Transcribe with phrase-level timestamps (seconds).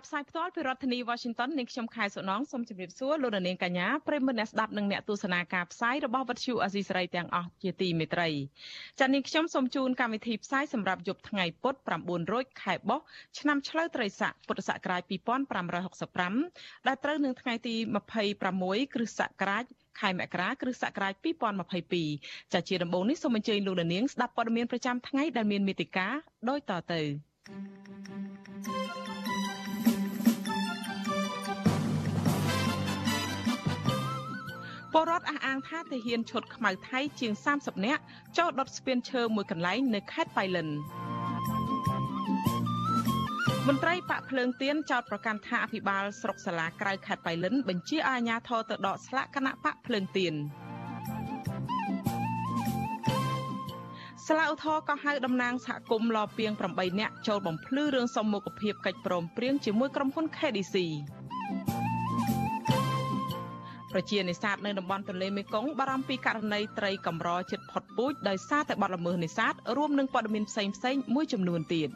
[0.00, 8.28] ចាប់ផ្សាយផ្ទាល់ពីរដ្ឋធានី Washington នាងខ្ញុំខែសុណងសូមជម្រាបសួរលោកនាងកញ្ញាប្រិមមអ្នកស្ដាប់និងអ្នកទស្សនាការផ្សាយរបស់វិទ្យុអាស៊ីសេរីទាំងអស់ជាទីមេត្រី
[9.00, 13.00] ចា៎នាងខ្ញុំសូមជូនកម្មវិធីផ្សាយសម្រាប់យប់ថ្ងៃពុធ9រោចខែបោះ
[13.38, 15.02] ឆ្នាំឆ្លូវត្រីស័កពុទ្ធសករាជ
[15.90, 17.74] 2565ដែលត្រូវនឹងថ្ងៃទី
[18.34, 19.64] 26គ្រិស្តសករាជ
[20.00, 21.14] ខែមករាគ្រិស្តសករាជ
[21.84, 26.14] 2022ចាជាដំបូងនេះសូមអញ្ជើញលោកនាងស្ដាប់ព័ត៌មានប្រចាំថ្ងៃដែលមានមេតិការ
[26.48, 27.00] ដូចតទៅ
[34.92, 38.02] ពលរដ្ឋអះអាងថាទាហានឈុតខ្មៅថៃជាង30នាក់
[38.38, 40.68] ចូលដុតស្ពានឈើមួយកន្លែងនៅខេត្តបៃលិន
[43.68, 50.34] មន្ត្រីបាក់ភ្លើងទៀនចោតប្រកាន់ថាអភិបាលស្រុកសាលាក្រៅខេត្តបៃលិនបញ្ជាអាជ្ញាធរទៅដកស្លាកគណៈបកភ្លើងទៀន
[54.26, 60.76] សាលាឧទ្ធរក៏ហៅតំណាងសហគមន៍លពីង8នាក់ចូលបំភ្លឺរឿងសមមុខភាពកិច្ចព្រមព្រៀងជាមួយក្រុមហ៊ុន KDC
[63.92, 71.88] ប្រជានេសាទនៅតំបន់ទន្លេមេគង្គបារម្ភពីករណីត្រីកម្រជិតផុតពូជដោយសារតែបទល្មើសនេសាទរួមនឹងព័ត៌មានផ្សេងៗមួយចំនួនទៀត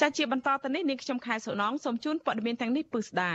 [0.00, 3.32] ចាជាបន្តទៅនេះនាងខ្ញុំខែសុណងសូមជូនព័ត៌មានទាំងនេះពឺស្ដា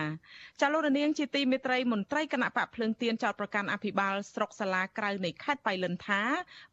[0.62, 6.22] ចាលោករនាងជាទីមេត្រីមន្ត្រីគណៈបកភ្លើងទៀនចោតប្រកាន់អភិបាលស្រុកសាលាក្រៅនៃខេត្តបៃលិនថា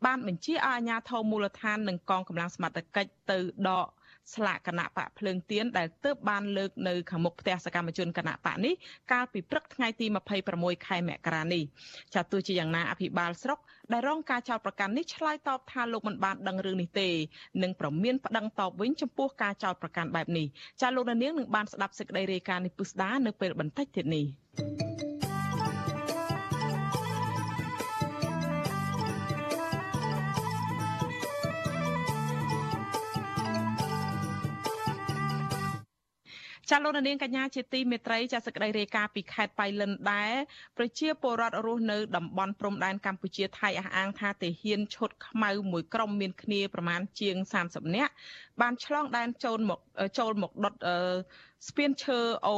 [0.06, 3.87] បានបញ្ជាឲ្យអាជ្ញាធរមូលដ្ឋាននិងកងកម្លាំងសមត្ថកិច្ចទៅដក
[4.34, 8.75] ស្លាកគណៈបកភ្លើងទៀនដែលទើបបានលើកនៅខាងមុខផ្ទះសកម្មជនគណៈបកនេះ
[9.12, 10.06] កាលពីព្រឹកថ្ងៃទី
[10.47, 11.62] 26ខែមករានេះ
[12.15, 13.59] ចាទោះជាយ៉ាងណាអភិបាលស្រុក
[13.93, 17.09] ដែលរងការចោទប្រកាន់នេះឆ្លើយតបថាលោកមិនបានដឹងរឿងនេះទេ
[17.62, 20.47] និងប្រមានប្តឹងតបវិញចំពោះការចោទប្រកាន់បែបនេះ
[20.81, 24.27] ចាលោកនាងនឹងបានស្ដាប់សេចក្តីរាយការណ៍នេះពុស្ដានៅពេលបន្តិចទៀតនេះ
[36.75, 40.33] ចាលោកនាងកញ្ញាជាទីមេត្រីចាសក្តីរាយការណ៍ពីខេត្តបៃលិនដែរ
[40.77, 48.12] ប្រជាពលរដ្ឋរស់នៅតំបន់ព្រំដែនកម្ពុជាថៃអះអាងថាទាហានឈុតខ្មៅមួយក្រុមមានគ្នាប្រមាណជាង30នាក់
[48.61, 49.81] បានឆ្លងដែនចូលមក
[50.19, 50.75] ចូលមកដុត
[51.69, 52.56] ស្ពានឈើអូ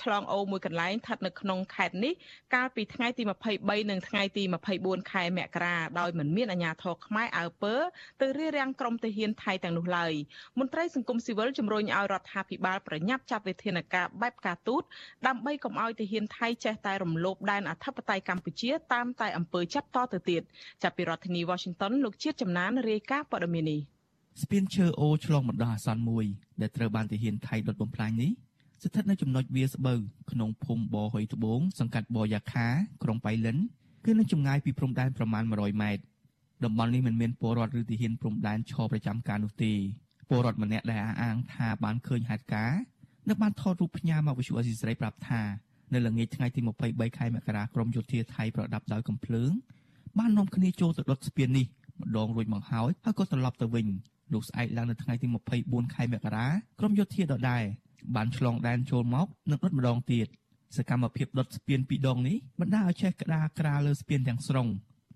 [0.00, 2.12] ឆ្លងអូមួយកន្លែងស្ថិតនៅក្នុងខេត្តនេះ
[2.54, 3.22] កាលពីថ្ងៃទី
[3.56, 4.42] 23និងថ្ងៃទី
[4.76, 7.74] 24ខែមករាដោយមិនមានអាជ្ញាធរខ្មែរអើពើ
[8.20, 10.12] ទៅរៀបរៀងក្រុមទាហានថៃទាំងនោះឡើយ
[10.58, 14.82] មន្ត្រីសង្គមស៊ីវិលជំរុញឲ្យរដ្ឋាភិបាលប្រញាប់ចាត់វិធានការបែបការទូត
[15.26, 20.42] ដើម្បីកុំឲ្យទាហានថៃចេះតែរំលោភដែនអធិបតេយ្យកម្ពុជាតាមតែអំពើចាប់តទៅទៀត
[20.82, 23.80] ចាប់ពីរដ្ឋធានី Washington លោកជាតិចំណានរាយការណ៍ព័ត៌មាននេះ
[24.42, 26.24] ស្ពានឈើអូឆ្លងបណ្ដោះអាសន្នមួយ
[26.60, 28.32] ដែលត្រូវបានទាហានថៃដុតបំផ្លាញនេះ
[28.82, 29.98] ស្ថិតនៅចំណុចវាស្បូវ
[30.30, 32.68] ក្នុងភូមិបហុយត្បូងសង្កាត់បយ៉ាខា
[33.02, 33.56] ក្រុងបៃលិន
[34.04, 36.02] គឺនៅចម្ងាយពីព្រំដែនប្រមាណ100ម៉ែត្រ
[36.64, 39.72] តំបន់នេះមិនមានពលរដ្ឋឬទាហានព្រំដែនឈរប្រចាំការនោះទេ
[40.28, 42.80] ពលរដ្ឋម្នាក់ដែលអះអាងថាបានឃើញហេតុការណ៍
[43.28, 45.42] នៅបានថតរូបផ្ញើមកវិទ្យុអេស៊ីស្រីប្រាប់ថា
[45.92, 49.50] នៅល្ងាចថ្ងៃទី23ខែមករាក្រមយោធាថៃប្រដាប់ដោយកំភ្លើង
[50.18, 51.66] បាននាំគ្នាចូលទៅដុតស្ពាននេះ
[52.00, 53.86] ម្ដងរួចមកហើយហើយក៏ត្រឡប់ទៅវិញ
[54.32, 55.26] លោកស្អែកឡើងនៅថ្ងៃទី
[55.60, 56.46] 24ខែមករា
[56.80, 57.64] ក្រមយោធាដដែល
[58.14, 60.26] បានឆ្លងដែនចូលមកនិងដុតម្ដងទៀត
[60.76, 64.68] សកម្មភាពដុតស្ពានពីរដងនេះបណ្ដាឲ្យឆេះក្តារក្រាលើស្ពានទាំងស្រុង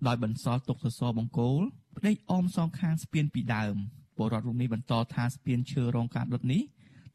[0.07, 1.61] ដោយបន្សល់ទុកសសរបង្គោល
[1.97, 3.75] ផ្ដេកអមសងខាងស្ពានពីដើម
[4.17, 6.61] ពលរដ្ឋរូបនេះបន្តថាស្ពានឈើរងការដុតនេះ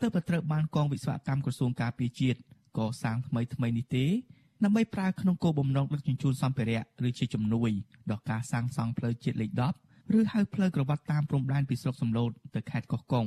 [0.00, 2.38] ទើបតែត្រូវបានកងវិស្វកម្មក្រសួងការពារជាតិ
[2.78, 4.06] កសាងថ្មីថ្មីនេះទេ
[4.64, 7.70] ដើម្បីប្រើក្នុងគោលបំណងដឹកជញ្ជូនសម្ភារៈឬជាជំនួយ
[8.10, 9.50] ដល់ការសាងសង់ផ្លូវជាតិលេខ
[9.84, 13.26] 10ឬហៅផ្លូវក្រវ៉ាត់តាមព្រំដែនពីស្រុកសំឡូតទៅខេត្តកោះកុង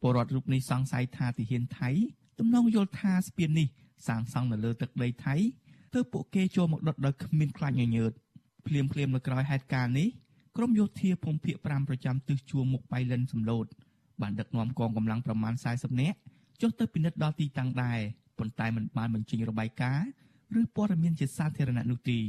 [0.00, 1.90] ពលរដ្ឋរូបនេះសង្ស័យថាទាហានថៃ
[2.38, 3.68] ទំនងយល់ថាស្ពាននេះ
[4.06, 5.34] សាងសង់នៅលើទឹកដីថៃ
[5.94, 8.12] ទើបពួកគេចូលមកដុតដោយគ្មានខ្លាចញញើត
[8.66, 10.08] ភ្លាមភ្លាមនៅក្រោយហេតុការណ៍នេះ
[10.56, 13.66] ក្រមយោធាភូមិភាគ5ប្រចាំទិសជួរមុខបៃលិនសំឡូត
[14.22, 16.18] បានដឹកនាំកងកម្លាំងប្រមាណ40នាក់
[16.60, 17.98] ចុះទៅពិនិត្យដល់ទីតាំងដែរ
[18.38, 20.08] ប៉ុន្តែមិនបានបញ្ចេញរបាយការណ៍
[20.60, 22.20] ឬព័ត៌មានជាសាធារណៈនោះទេ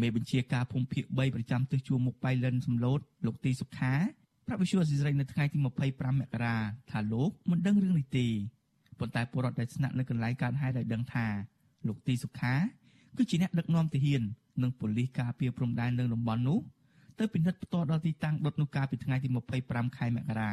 [0.00, 3.94] មេបញ្ជាការភូមិភាគ3ប្រចាំទិសជួរមុខបៃលិនសំឡូតលោកទីសុខា
[4.46, 6.56] ប្រាប់វិសុយអសិរ័យនៅថ្ងៃទី25មករា
[6.90, 8.26] ថាលោកមិនដឹងរឿងនេះទេ
[8.98, 11.26] ប៉ុន្តែពលរដ្ឋដែលស្នាក់នៅកន្លែងកើតហេតុឲ្យដឹងថា
[11.86, 12.54] លោកទីសុខា
[13.16, 14.22] គឺជាអ្នកដឹកនាំទាហាន
[14.62, 16.58] និងប៉ូលីសការពារព្រំដែននៅតំបន់នោះ
[17.18, 19.28] ទៅពិនិត្យផ្ទាល់ដល់ទីតាំងដុតនោះកាលពីថ្ងៃទី
[19.62, 20.52] 25ខែមករា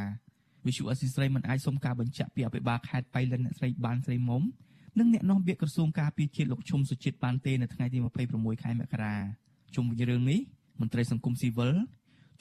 [0.65, 4.41] វិសុអសិស្រ័យមិនអាចសុំការបញ្ជាក់ពីអភិបាលខេត្តបៃលិនអ្នកស្រីបានស្រីមុំ
[4.99, 7.97] និងអ្នកនាំពាក្យក្រសួងការពារជាតិលោកឈុំសុជាតិបានទេនៅថ្ងៃទី
[8.31, 9.15] 26ខែមករា
[9.75, 10.39] ជុំវិញរឿងនេះ
[10.79, 11.73] មន្ត្រីសង្គមស៊ីវិល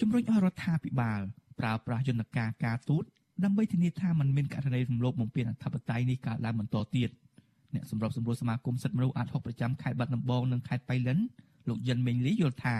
[0.00, 1.20] ជំរុញឲ្យរដ្ឋាភិបាល
[1.58, 3.04] ប្រើប្រាស់យន្តការការទូត
[3.44, 7.10] ដើម្បីធានាថាมันមានករណីរំលោភបំពានអធិបតេយ្យនេះកើតឡើងបន្តទៀត
[7.74, 11.18] អ្នកសម្របសម្រួលសមាគមសិទ្ធិមនុស្សអាត់ហុកប្រចាំខេត្តបាត់ដំបងនិងខេត្តបៃលិន
[11.68, 12.76] លោកយិនមេងលីយល់ថា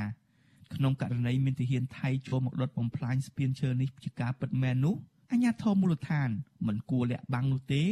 [0.75, 4.95] ក្នុងករណីមានទាហានថៃចូលមកដុតបំផ្លាញស្ពានឈើនេះជាការពិតមែននោះ
[5.31, 6.29] អាជ្ញាធរមូលដ្ឋាន
[6.67, 7.83] មិនគួរលាក់បាំងនោះទេ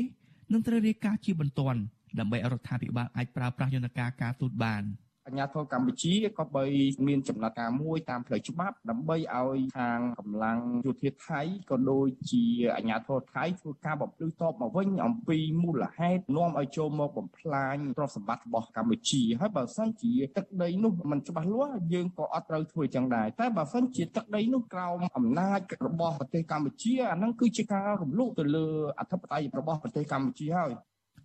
[0.52, 1.80] នឹងត្រូវរាយការណ៍ជាបន្ទាន់
[2.18, 4.82] ដើម្បីឲ្យរដ្ឋាភិបាលអាចប្រើប្រាស់យន្តការការទូតបាន។
[5.28, 6.64] អាញាធរកម្ពុជាក៏បី
[7.06, 11.40] មានចំណាត់ការមួយតាមផ្លូវច្បាប់ដើម្បីឲ្យខាងកម្លាំងយោធាថៃ
[11.70, 12.44] ក៏ដូចជា
[12.76, 28.66] អាញាធរថៃធ្វើការបំភ្លឺតបមកវិញអំពីមូលហេតុនាំឲ្យចូលមកបំផ្លាញទ្រព្យសម្បត្តិរបស់កម្ពុជាហើយបើសិនជាទឹកដីនោះมันច្បាស់លាស់យើងក៏អត់ត្រូវធ្វើចឹងដែរតែបើសិនជាទឹកដីនោះក្រោមអំណាចរបស់ប្រទេសកម្ពុជាអាហ្នឹងគឺជាការរំលោភទៅលើ
[28.98, 30.70] អធិបតេយ្យរបស់ប្រទេសកម្ពុជាហើយ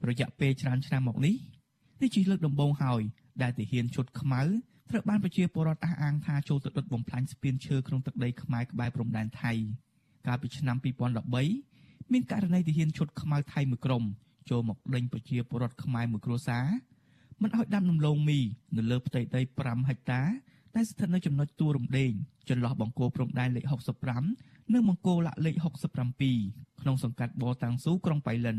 [0.09, 1.35] រយៈពេលច្រើនឆ្នាំមកនេះ
[2.01, 3.01] នេះជាលើកដំបូងហើយ
[3.41, 4.41] ដែលទាហានឈុតខ្មៅ
[4.89, 9.53] ត្រូវបានប្រជាពលរដ្ឋអះអាងថាចូលទៅដុតបំផ្លាញស្ពានឈើក្នុងទឹកដីខ្មែរក្បែរព្រំដែនថៃ
[10.27, 10.77] កាលពីឆ្នាំ
[11.43, 14.03] 2013មានករណីទាហានឈុតខ្មៅថៃមួយក្រុម
[14.49, 16.65] ចូលមកដេញប្រជាពលរដ្ឋខ្មែរមួយគ្រួសារ
[17.41, 18.39] មិនឲ្យដាំដំឡូងមី
[18.77, 20.21] នៅលើផ្ទៃដី5ហិកតា
[20.75, 22.11] ដែលស្ថិតនៅចំណុចទួលរំដេង
[22.49, 23.65] ចន្លោះបង្គោលព្រំដែនលេខ
[24.19, 25.55] 65និងបង្គោលលាក់លេខ
[26.23, 28.57] 67ក្នុងសង្កាត់បតាំងស៊ូក្រុងបៃលិន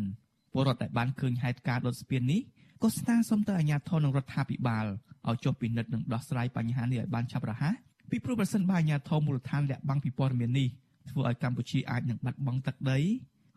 [0.53, 2.41] ពលរដ្ឋដែលបានឃើញហេតុការណ៍ដុតស្ពាននេះ
[2.85, 4.87] ក៏ស្នើសុំទៅអាជ្ញាធរនិងរដ្ឋាភិបាល
[5.29, 7.75] ឲ្យចុះពិនិត្យនិងដោះស្រាយបញ្ហានេះឲ្យបានឆាប់រហ័ស
[8.11, 10.69] ពីព្រោះប្រសិនបើអាជ្ញាធរមូលដ្ឋានលាក់បាំងពីព័ត៌មាននេះ
[11.11, 12.99] ធ្វើឲ្យកម្ពុជាអាចនឹងបាត់បង់ទឹកដី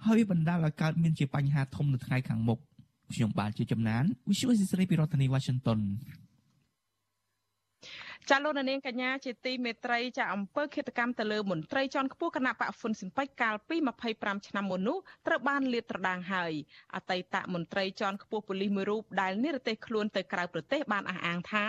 [0.06, 2.60] ហើយបណ្ដាលឲ្យកើតមានជាបញ្ហាធំនៅថ្ងៃខាងមុខ
[3.14, 5.80] ខ្ញុំបាទជាចំណាន Visual Society ពីរដ្ឋធានី Washington
[8.30, 13.76] ចាលោកនាងកញ្ញាជាទីមេត្រីចាអង្គើឃាតកម្មទៅលើមន្ត្រីជាន់ខ្ពស់គណៈបកហ្វុនស៊ិនប៉ិចកាលពី
[14.14, 14.98] 25ឆ្នាំមុននោះ
[15.28, 16.54] ត្រូវបានលាតត្រដាងហើយ
[16.96, 21.66] អតីតមន្ត្រីជាន់ខ្ពស់ប៉ូលីសមួយរូបដែលនិរទេសខ្លួនទៅក្រៅប្រទេសបានអះអាងថា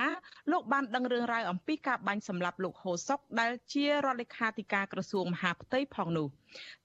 [0.50, 6.26] លោកបានដឹងរឿងរ៉ាវអំពីការបាញ់សម្លាប់លោកហូសុកដែលជារដ្ឋលេខាធិការក្រសួងមហាផ្ទៃផងនោះ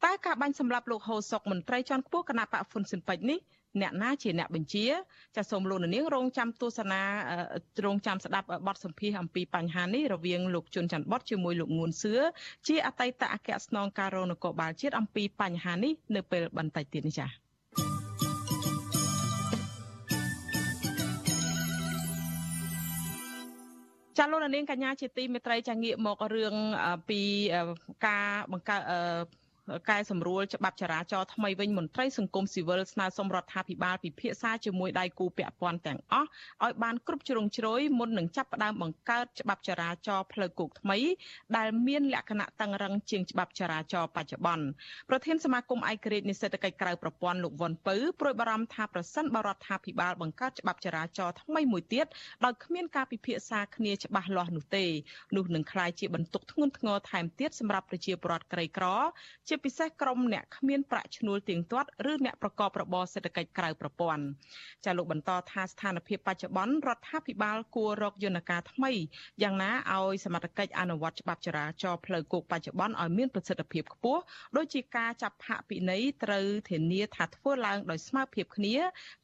[0.03, 3.39] តែការបាញ់សម្លាប់លោកហូសុកមន្ត្រីជាន់ខ្ពស់គណៈបកហ្វុនស៊ិនប៉ិចនេះ
[3.81, 4.85] អ្នកណាជាអ្នកបញ្ជា
[5.35, 7.01] ចាសូមលោកនាងរងចាំទស្សនា
[7.85, 12.13] រងចាំស្ដាប់បទសម្ភាសអំពីបញ្ហានេះរវាងលោកជុនច័ន្ទបតជាមួយលោកងួនសឿ
[12.67, 17.43] ជាអតីតអគ្គស្នងការរងនគរបាលជាតិអំពីបញ្ហានេះនៅពេលបន្តិចទៀតនេះចា៎
[24.17, 26.55] ចាលោកនាងកញ្ញាជាទីមេត្រីចាងាកមករឿង
[27.09, 27.21] ពី
[28.05, 28.81] ការបង្កើត
[29.89, 36.27] កែសម្រួលច្បាប់ចរាចរណ៍ថ្មីវិញមន្ត្រីសង្គមស៊ីវិលស្នើសុំរដ្ឋាភិបាលពិភាក្សាជាមួយដៃគូពាក់ព័ន្ធទាំងអស់
[36.63, 40.97] ឲ្យបានគ្រប់ជ្រុងជ្រោយមុននឹងចាប់ផ្ដើមបង្កើតច្បាប់ចរាចរណ៍ផ្លូវគោកថ្មី
[41.57, 44.65] ដែលមានលក្ខណៈតឹងរឹងជាងច្បាប់ចរាចរណ៍បច្ចុប្បន្ន
[45.09, 52.05] ប្រធានសមាគមឯករាជ្យនិស្សិតកិច្ចក្រៅប្រព័ន្ធលោកវ៉ុនពៅប្រួយបារម្ភថាប្រសិនបរដ្ឋាភិបាលបង្កើតច្បាប់ចរាចរណ៍ថ្មីមួយទៀត
[52.45, 54.85] ដោយគ្មានការពិភាក្សាគ្នាច្បាស់លាស់នោះទេ
[55.35, 58.85] នោះនឹងក្លាយជាបន្ទុកធ្ងន់ធ្ងរថែមទៀតសម្រាប់ប្រជាពលរដ្ឋក្រីក្រ
[59.49, 64.23] ជាពិសេសក្រុមអ្នកគ្មានប្រាក់ឈ្នួលទៀងទាត់ឬអ្នកប្រកបរបរសេដ្ឋកិច្ចក្រៅប្រព័ន្ធ
[64.85, 68.91] ចាលោកបន្តថាស្ថានភាពបច្ចុប្បន្នរដ្ឋាភិបាលគួររកយន្តការថ្មី
[69.43, 74.21] យ៉ាងណាឲ្យសមត្ថកិច្ចអនុវត្តច្បាប់ចរាចរណ៍ផ្លូវគោកបច្ចុប្បន្នឲ្យមានប្រសិទ្ធភាពខ្ពស់
[74.57, 78.75] ដូចជាការចាប់ផាកពិន័យត្រូវធានាថាធ្វើឡើងដោយស្មើភាពគ្នា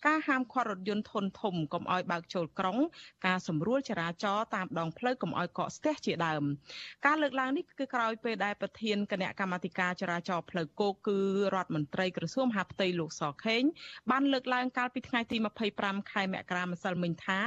[0.05, 2.77] ការហាមឃាត់រថយន្តធុនធំកុំឲ្យបើកចូលក្រុង
[3.25, 6.43] ការសម្រួលចរាចរណ៍តាមដងផ្លូវកុំឲ្យកកស្ទះជាដើម
[7.05, 11.17] ការលើកឡើងនេះគឺក្រោយពេលដែលប្រធានគណៈកម្មាធិការចរាចរណ៍ផ្លូវលូវគោកគឺ
[11.55, 13.63] រដ្ឋមន្ត្រីក្រសួងមហាផ្ទៃលោកសខេង
[14.11, 15.37] បានលើកឡើងកាលពីថ្ងៃទី
[15.73, 17.39] 25ខែមករាម្សិលមិញថា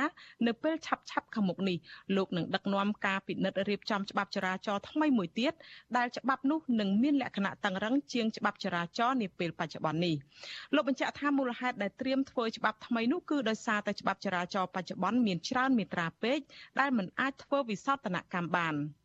[0.47, 1.79] នៅពេលឆាប់ឆាប់ខាងមុខនេះ
[2.17, 5.53] លោកនឹងដឹកនាំការពិនិត្យរៀបចំច្បាប់ចរាចរណ៍ថ្មីមួយទៀត
[5.97, 10.15] ដែលច្បាប់នោះនឹងមានលក្ខណៈតឹងរឹងជាងច្បាប់ចរាចរណ៍នាពេលបច្ចុប្បន្ននេះ
[10.75, 16.39] លោកបញ្ជាក់ថាមូលហេតុដែលត្រៀមធ្វើច្បាប់ថ្មីនោះគឺដោយសារតែច្បាប់ចរាចរណ៍បច្ចុប្បន្នមានច្រើនមាត្រាពេក
[16.81, 18.77] ដែលមិនអាចធ្វើវិសោធនកម្មបាន។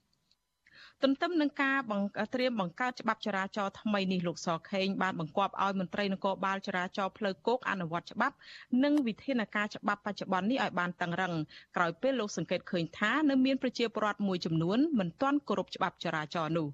[1.03, 8.35] ទន្ទឹមនឹងការបង្ត្រៀមបង្កើតច្បាប់ចរាចរណ៍ថ្មីនេះលោកសខេងបានបង្គាប់ឲ្យមន្ត្រីនគរបាលចរាចរណ៍ផ្លូវគោកអនុវត្តច្បាប់
[8.83, 11.33] និងវិធានការច្បាប់បច្ចុប្បន្ននេះឲ្យបានតឹងរឹង
[11.75, 16.67] ក្រោយពេលលោកសង្កេតឃើញថានៅមានប្រជាពលរដ្ឋមួយចំនួនមិនទាន់គោរពច្បាប់ចរាចរណ៍នោះ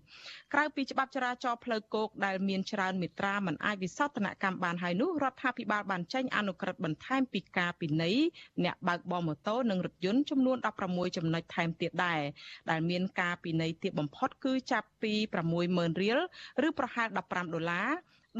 [0.53, 8.17] ក្រៅពីច្បាប់ចរាចរណ៍ផ្លូវគោកដែលមានច្រើនមាត្រាមិនអាចវិសោធនកម្មបានហើយនោះរដ្ឋាភិបាលបានចេញអនុក្រឹត្យបន្ថែមពីការពិន័យ
[8.63, 12.21] អ្នកបើកបរម៉ូតូនិងរថយន្តចំនួន16ចំណុចថែមទៀតដែរ
[12.69, 15.13] ដែលមានការពិន័យទាបបំផុតគឺចាប់ពី
[15.57, 16.19] 60000រៀល
[16.67, 17.89] ឬប្រហែល15ដុល្លារ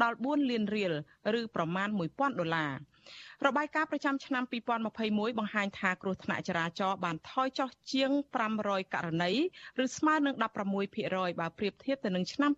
[0.02, 0.92] ដល់4លានរៀល
[1.38, 2.72] ឬប្រមាណ1000ដុល្លារ
[3.46, 4.44] របាយការណ៍ប្រចាំឆ្នាំ
[4.92, 8.10] 2021បង្ហាញថាគ្រោះថ្នាក់ចរាចរណ៍បានថយចុះជាង
[8.52, 9.32] 500ករណី
[9.84, 10.34] ឬស្មើនឹង
[10.82, 12.52] 16%បើប្រៀបធៀបទៅនឹងឆ្នាំ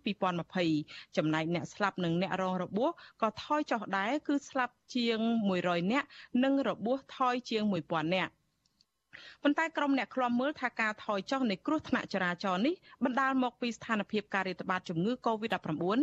[0.55, 2.89] 2020ចំណែកអ្នកស្លាប់និងអ្នករងរបួស
[3.21, 5.19] ក៏ថយចុះដែរគឺស្លាប់ជាង
[5.57, 6.07] 100នាក់
[6.43, 8.31] និងរបួសថយជាង1000នាក់
[9.43, 15.99] ប៉ុន្តែក្រុមអ្នកឃ្លាំមើលថាការថយចុះនៃគ្រោះថ្នាក់ចរាចរណ៍នេះបណ្ដាលមកពីស្ថានភាពការរាតត្បាតជំងឺ Covid-19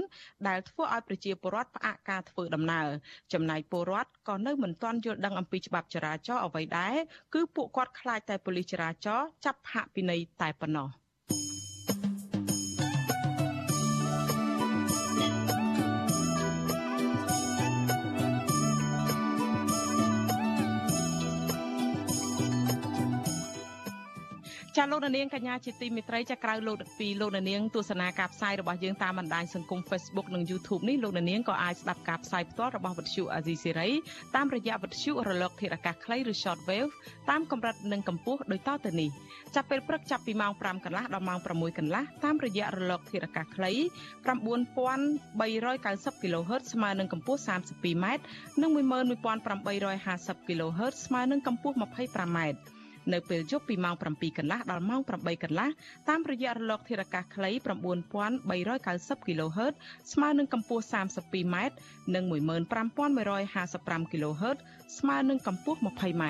[0.49, 2.87] ដែលធ្វើឲ្យប្រជាពលរដ្ឋផ្អាកការធ្វើដំណើរ
[3.33, 6.97] ចំណែកពលរដ្ឋក៏នៅមិនទាន់យល់ដឹងអំពីច្បាប់ចរាចរណ៍អ្វីដែរ
[7.35, 10.89] គឺពួកគាត់ខ្លាចតែប៉ូលីសចរាចរណ៍ចាប់ហាក់ពិន័យតែប៉ុណ្ណោះ។
[24.79, 33.91] ចាលោកនាងកញ្ញាជាទីមេត្រីចាក្រៅលោកពីលោកនាងទស្សនាការផ្សាយរបស់យើងតាមបណ្ដាញសង្គម Facebook និង YouTube នេះលោកនាងក៏អាចស្ដាប់ការផ្សាយផ្ទាល់របស់វិទ្យុអាស៊ីសេរី
[34.37, 36.91] តាមរយៈវិទ្យុរលកធាតុអាកាសខ្លីឬ Shortwave
[37.31, 39.11] តាមកម្រិតនិងកម្ពស់ដូចតទៅនេះ
[39.55, 43.73] ចាប់ពេលព្រឹកចាប់ពីម៉ោង5កន្លះដល់ម៉ោង6កន្លះតាមរយៈរលកធាតុអាកាសខ្លី
[44.35, 48.07] 9390 kHz ស្មើនឹងកម្ពស់ 32m
[48.63, 52.41] និង11850 kHz ស្មើនឹងកម្ពស់ 25m
[53.13, 55.69] នៅពេលយប់ពីម៉ោង7កន្លះដល់ម៉ោង8កន្លះ
[56.09, 59.75] តាមរយៈរលកធាតុអាកាសខ្លី9390 kHz
[60.13, 61.57] ស្មើនឹងកម្ពស់ 32m
[62.15, 64.59] និង15155 kHz
[64.99, 66.25] ស្មើនឹងកម្ពស់ 20m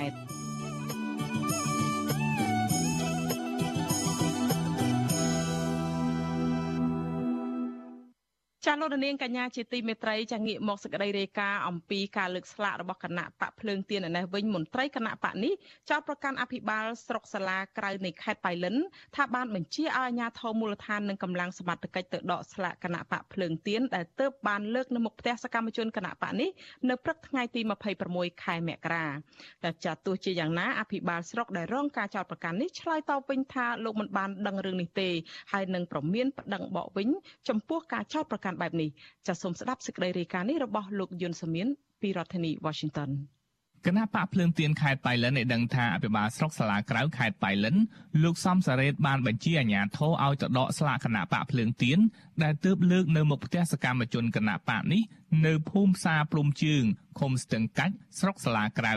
[8.66, 15.52] ចាលោកនាងកញ្ញាជាទីមេត្រីចាងាកមកសេចក្តីរាយការណ៍អំពីការលើកស្លាករបស់គណៈបកភ្លើងទៀនឯនេះវិញមន្ត្រីគណៈបកនេះ
[15.90, 18.76] ចោទប្រកាន់អភិបាលស្រុកសាឡាក្រៅនៃខេត្តបៃលិន
[19.16, 26.50] ថាបានបញ្ជាឲ្យអាជ្ញាធរមូលដ្ឋាននិងកម្លាំងសមត្ថកិច្ចទៅដកស្លាកគណៈបកភ្លើងទៀនដែលទើបបានលើកនៅមុខផ្ទះសកម្មជនគណៈបកនេះ
[26.88, 27.60] នៅព្រឹកថ្ងៃទី
[28.02, 29.06] 26ខែមករា
[29.64, 35.08] តែចាទោះជាយ៉ាងណាអភិបាលស្រុកដែលរងការចោទប្រកាន់នេះឆ្លើយតបវិញថាលោកមិនបានដឹងរឿងនេះទេ
[35.52, 37.08] ហើយនឹងប្រមានប្តឹងបកវិញ
[37.48, 38.90] ចំពោះការចោទប្រកាន់កាន់បែបនេះ
[39.26, 41.66] ចាសសូមស្ដាប់សេចក្តីរាយការណ៍នេះរបស់លោកយុនសមៀន
[42.02, 43.10] ពីរដ្ឋធានី Washington
[43.86, 47.76] គណៈបកភ្លើងទៀនខេត្តបៃលិនបានដឹងថាអភិបាលស្រុកសាលាក្រៅខេត្តបៃលិន
[48.22, 51.98] លោកសំសារ៉េតបានបញ្ជាអាជ្ញាធរឲ្យទៅដកស្លាកគណៈបកភ្លើងទៀន
[52.42, 55.02] ដែលទើបលើកនៅមុខផ្ទះសកម្មជនគណៈបកនេះ
[55.46, 56.84] នៅភូមិផ្សារព្រំជើង
[57.18, 58.94] ឃុំស្ទឹងកាច់ស្រុកសាលាក្រៅ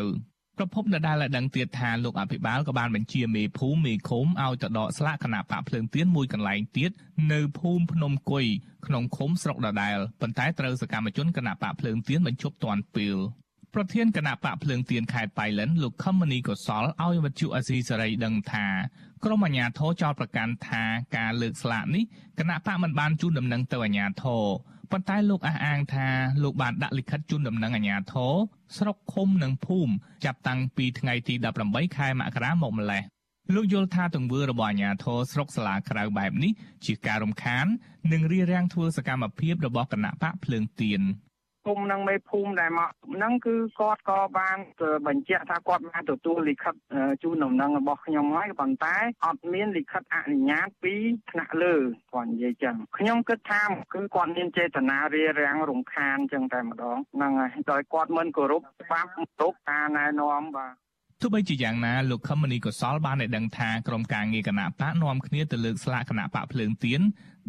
[0.58, 6.92] ប្រពន្ធដដែលឲ្យដឹងទៀតថាលោកអភិបាលក៏បានបញ្ជាមេភូមិមេឃុំឲ្យទៅដកស្លាកគណៈបកភ្លើងទៀនមួយកន្លែងទៀត
[7.32, 8.46] នៅភូមិភ្នំគុយ
[8.88, 13.18] ក្នុងឃុំស្រុកដដែលប៉ុន្តែត្រូវសកម្មជនគណៈបកភ្លើងទៀនបញ្ឈប់ទាន់ពេល
[13.74, 18.68] ប្រធានគណៈបកភ្លើងទៀនខេត្តបៃលិនលោកខមនីកុសលឲ្យវិទ្យុអសីសេរីដឹងថា
[19.24, 20.84] ក្រមអាជ្ញាធរចោទប្រកាន់ថា
[21.18, 22.04] ការលើកស្លាកនេះ
[22.40, 24.46] គណៈបកមិនបានជូនដំណឹងទៅអាជ្ញាធរ
[24.91, 26.08] ប៉ុន្តែលោកអះអាងថា
[26.44, 28.34] លោកបានដាក់លិខិតជូនដំណឹងអាជ្ញាធរ
[28.77, 29.94] ស្រុកឃុំនិងភូមិ
[30.25, 31.34] ចាប់តាំងពីថ្ងៃទី
[31.65, 33.03] 18ខែមករាមកម្លេះ
[33.56, 36.51] លោកយល់ថាទង្វើរបស់អាជ្ញាធរស្រុកសាលាក្រៅបែបនេះ
[36.86, 37.65] ជាការរំខាន
[38.13, 41.01] និងរារាំងធ្វើសកម្មភាពរបស់គណៈបកភ្លើងទៀន
[41.67, 44.57] ភូមិនិងមេភូមិដែលមកហ្នឹងគឺគាត់ក៏បាន
[45.07, 46.74] បញ្ជាក់ថាគាត់បានទទួលលិខិត
[47.24, 48.95] ជូនដំណឹងរបស់ខ្ញុំហើយប៉ុន្តែ
[49.25, 50.93] អត់មានលិខិតអនុញ្ញាតពី
[51.31, 51.75] ថ្នាក់លើ
[52.13, 60.74] គាត់និយាយចឹងខ្ញុំគិតថាគឺគាត់មានចេតនារារាំងរំខានចឹងតែម្ដងហ្នឹងហើយដោយគាត់មិនគោរពច្បាប់គោរពការណែនាំបាទ
[61.21, 67.01] ទោះបីជាយ៉ាងណាលោកខមនីកុសលបានឲ្យដឹងថាក្រុមការងារគណៈបកនាំគ្នាទៅលើកស្លាកគណៈបកភ្លើងទៀន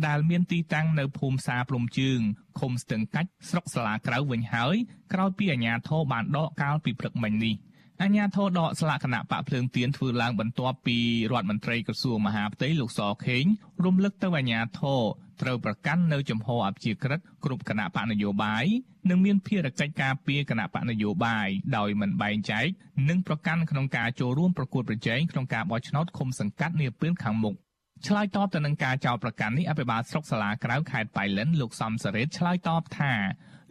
[0.07, 2.21] ដែលមានទីតាំងនៅភូមិសាព្រំជើង
[2.59, 4.77] ឃុំស្ទឹងកាច់ស្រុកសាលាក្រៅវិញហើយ
[5.13, 7.57] ក្រោយពីអាជ្ញាធរបានដកកាលពីព្រឹកមិញនេះ
[8.03, 10.99] អាជ្ញាធរដកស្លាកគណៈបកភ្លើងទៀនធ្វើឡើងបន្ទាប់ពី
[11.33, 13.45] រដ្ឋមន្ត្រីក្រសួងមហាផ្ទៃលោកសខេង
[13.85, 15.03] រំលឹកទៅអាជ្ញាធរ
[15.43, 18.65] ត្រូវប្រកាន់នៅចំហអព្យាក្រឹតគ្រប់គណៈបកនយោបាយ
[19.09, 22.67] និងមានភារកិច្ចការពារគណៈបកនយោបាយដោយមិនបែងចែក
[23.09, 27.55] និងប្រកាន់ក្នុងការចូលរួមប្រកួតប្រជែងក្នុងការបោះឆ្នោតឃុំសង្កាត់នាពេលខាងមុខ
[28.07, 33.13] ឆ្លើយតបទៅនឹងការចោទប្រកាន់នេះអភិបាលស្រុកសាលាក្រៅខេត្តបៃលិនលោកសំសរ៉េតឆ្លើយតបថា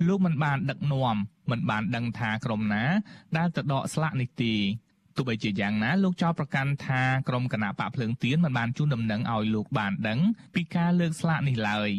[0.08, 1.18] លោកមិនបានដឹកនាំ
[1.52, 2.84] មិនបានដឹងថាក្រុមណា
[3.38, 4.54] ដែលទៅដកស្លាកនេះទេ
[5.16, 10.20] ទោះបីជាយ៉ាងណាលោកចោទប្រកាន់ថាក្រុមគណៈបកភ្លើងទៀនមិនបានជូនដំណឹងឲ្យលោកបានដឹង
[10.56, 11.90] ពីការលើកស្លាកនេះឡើយ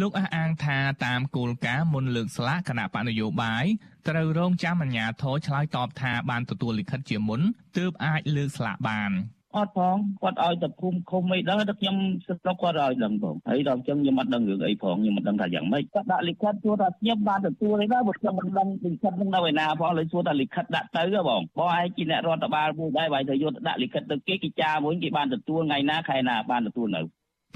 [0.00, 3.64] លោកអះអាងថាតាមគោលការណ៍មុនលើកស្លាកគណៈបកនយោបាយ
[4.08, 7.40] ត្រូវរងចាំអាជ្ញាធរឆ្លើយតបថាបានទទួលលិខិតជាមុន
[7.78, 9.12] ទើបអាចលើកស្លាកបាន។
[9.56, 11.96] អត់ផងគាត់ឲ្យតែភូមិឃុំអីដឹងតែខ្ញុំ
[12.42, 27.02] ស្រុកគាត់ឲ្យដឹងផងហើយដល់អញ្ចឹងខ្ញុំអត់ដឹងរឿងអីផងខ្ញុំមិនដឹងថាយ៉ាងម៉េចគាត់ដាក់លិខិតសួរថាខ្ញុំបានទទួលអីដែរបើខ្ញុំមិនដឹងលិខិតនឹងនៅឯណាផងលើសួរថាលិខិតដាក់ទៅបងបងឯងជាអ្នករដ្ឋបាលមួយដែរបើឲ្យយកដាក់លិខិតទៅគេគេចាមួយគេបានទទួលថ្ងៃណាខែណាបានទទួលនៅ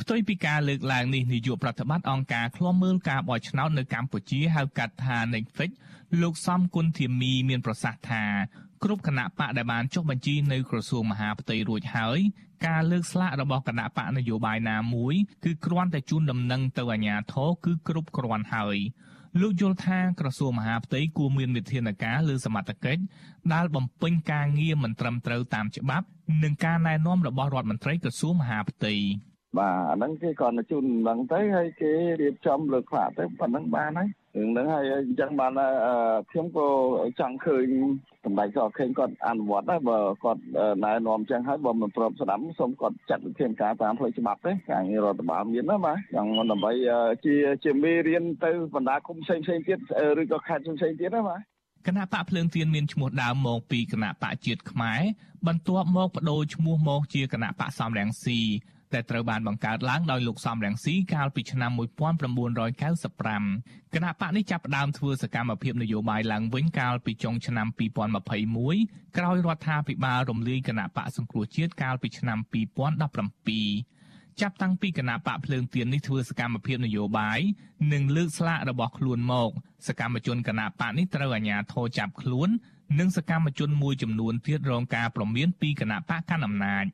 [0.01, 5.71] ផ្ទុយពីការលើកឡើងនេះនាយកប្រតិបត្តិអង្គការឃ្លាំមើលការបោះឆ្នោតនៅកម្ពុជាហៅកាត់ថា Netflix
[6.23, 8.25] លោកសំគុណធាមីមានប្រសាសន៍ថា
[8.85, 12.19] គ្រប់គណៈបកដែលបានចុះបញ្ជីនៅក្រសួងមហាផ្ទៃរួចហើយ
[12.67, 15.15] ការលើកស្លាករបស់គណៈបកនយោបាយណាមួយ
[15.45, 18.77] គឺគ្រាន់តែជូនដំណឹងទៅអាជ្ញាធរគឺគ្រប់គ្រាន់ហើយ
[19.41, 23.03] លោកយល់ថាក្រសួងមហាផ្ទៃគួរមានវិធានការលើសមត្ថកិច្ច
[23.55, 26.07] ដែលបំពេញការងារមិនត្រឹមត្រូវតាមច្បាប់
[26.43, 28.95] និងការណែនាំរបស់រដ្ឋមន្ត្រីក្រសួងមហាផ្ទៃ
[29.59, 35.53] បាទអាហ្នឹងគេគាត់ជូនដំណឹងទៅហើយគេរៀបចំលើកខ្លាទៅប៉ុណ្ណឹងបានហើយ រឿងហ្នឹងហើយអញ្ចឹងបាន
[36.31, 36.69] ខ្ញុំក៏
[37.21, 37.67] ចង់ឃើញ
[38.25, 40.43] សម្ដេចក៏ឃើញគាត់អនុវត្តដែរបើគាត់
[40.85, 46.73] ណែនាំអញ្ចឹងហើយបើមិនព្រមស្ដាប់សូមគាត់ចាត់វិធានការតាមផ្លូវច្បាប់ទេការងាររដ្ឋបាលមានណាបាទចង់ដើម្បី
[47.25, 49.79] ជាជាមេរៀនទៅបណ្ដាគុំផ្សេងផ្សេងទៀត
[50.21, 51.41] ឬក៏ខេត្តផ្សេងទៀតណាបាទ
[51.87, 55.01] គណៈបកភ្លើងទៀនមានឈ្មោះដើមមកពីគណៈបកជាតិខ្មែរ
[55.47, 58.41] បន្ទាប់មកបដូរឈ្មោះមកជាគណៈបកសំរងស៊ី
[58.93, 67.67] តែត្រូវបានបង្កើតឡើងដោយលោកសំរងស៊ីកាលពីឆ្នាំ1995គណៈបកនេះចាប់ផ្ដើមធ្វើសកម្មភាពនយោបាយឡើងវិញកាលពីចុងឆ្នាំ
[68.43, 72.49] 2021ក្រោយរដ្ឋាភិបាលរំលាយគណៈបកសង្គ្រោះជាតិកាលពីឆ្នាំ2017
[74.41, 77.41] ចាប់តាំងពីគណៈបកភ្លើងទៀននេះធ្វើសកម្មភាពនយោបាយ
[77.93, 79.51] និងលើកស្លាករបស់ខ្លួនមក
[79.89, 82.49] សកម្មជនគណៈបកនេះត្រូវអាជ្ញាធរចាប់ខ្លួន
[82.99, 86.85] និងសកម្មជនមួយចំនួនទៀតរងការប្រមានពីគណៈបកកណ្ដាលអំណាច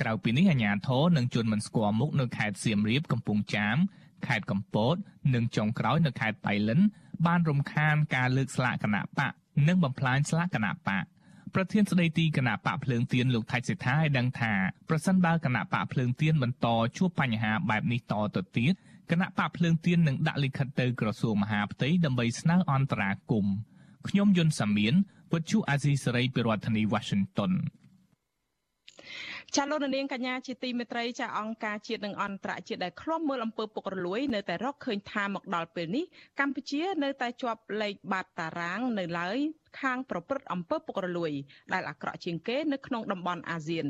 [0.00, 3.76] ក្រៅពីនេះអាជ្ញាធរនិងជនមិនស្គាល់មុខនៅខេត្តសៀមរាបកំពង់ចាម
[4.26, 4.96] ខេត្តកំពត
[5.34, 6.80] និងចុងក្រោយនៅខេត្តបៃលិន
[7.26, 9.32] បានរំខានការលើកស្លាកគណៈបក
[9.68, 11.04] និងបំផ្លាញស្លាកគណៈបក
[11.54, 14.52] ប្រធានស្ដីទីគណៈបកភ្លើងទៀនលោកថៃសេដ្ឋាឲ្យដឹងថា
[14.88, 16.66] ប្រសិនបើគណៈបកភ្លើងទៀនបន្ត
[16.98, 18.74] ជួបបញ្ហាបែបនេះតទៅទៀត
[19.10, 23.54] គណៈបកភ្លើងទៀននឹងដាក់លិខិតទៅក្រសួងមហាផ្ទៃដើម្បីស្នើអន្តរាគមន៍
[24.08, 24.94] ខ្ញុំយុនសាមៀន
[25.30, 27.52] ពុទ្ធជអាស៊ីសេរីពីរដ្ឋធានី Washington
[29.56, 36.04] ចាលោកនាងកញ្ញាជាទីមេត្រីចាអង្គការជាតិនិងអន្តរជាតិដែលឃ្លាំមើលអំពើពុករលួយនៅតែរកឃើញថាមកដល់ពេលនេះ
[36.40, 39.38] កម្ពុជានៅតែជាប់លេខបាតតារាងនៅឡើយ
[39.80, 41.32] ខាងប្រព្រឹត្តអំពើពុករលួយ
[41.72, 43.86] ដែលអាក្រក់ជាងគេនៅក្នុងតំបន់អាស៊ាន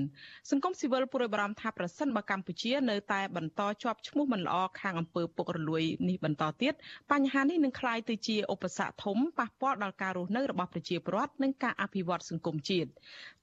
[0.50, 6.74] សង្គមស៊ីវិលព្រួយបារម្ភថាប្រសិនបើកម្ពុជានៅតែបន្តជាប់ឈ្មោះមិនល្អខាងអំពើពុករលួយនេះបន្តទៀត
[7.12, 12.88] បញ្ហានេះនឹងក្លាយទៅជាឧបសគ្គធំប៉ះពាល់ដល់ការរស់នៅរបស់ប្រជាពលរដ្ឋនិងការអភិវឌ្ឍសង្គមជាតិ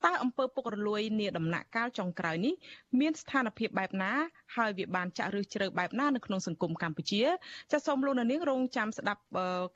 [0.05, 2.53] តើអំពើពុករលួយនាដំណាក់កាលចុងក្រោយនេះ
[2.99, 4.11] មានស្ថានភាពបែបណា
[4.55, 7.23] ហើយវាបានចាក់ឫសជ្រៅបែបណានៅក្នុងសង្គមកម្ពុជា
[7.71, 9.21] ចាសសូមលោកនាងរងចាំស្ដាប់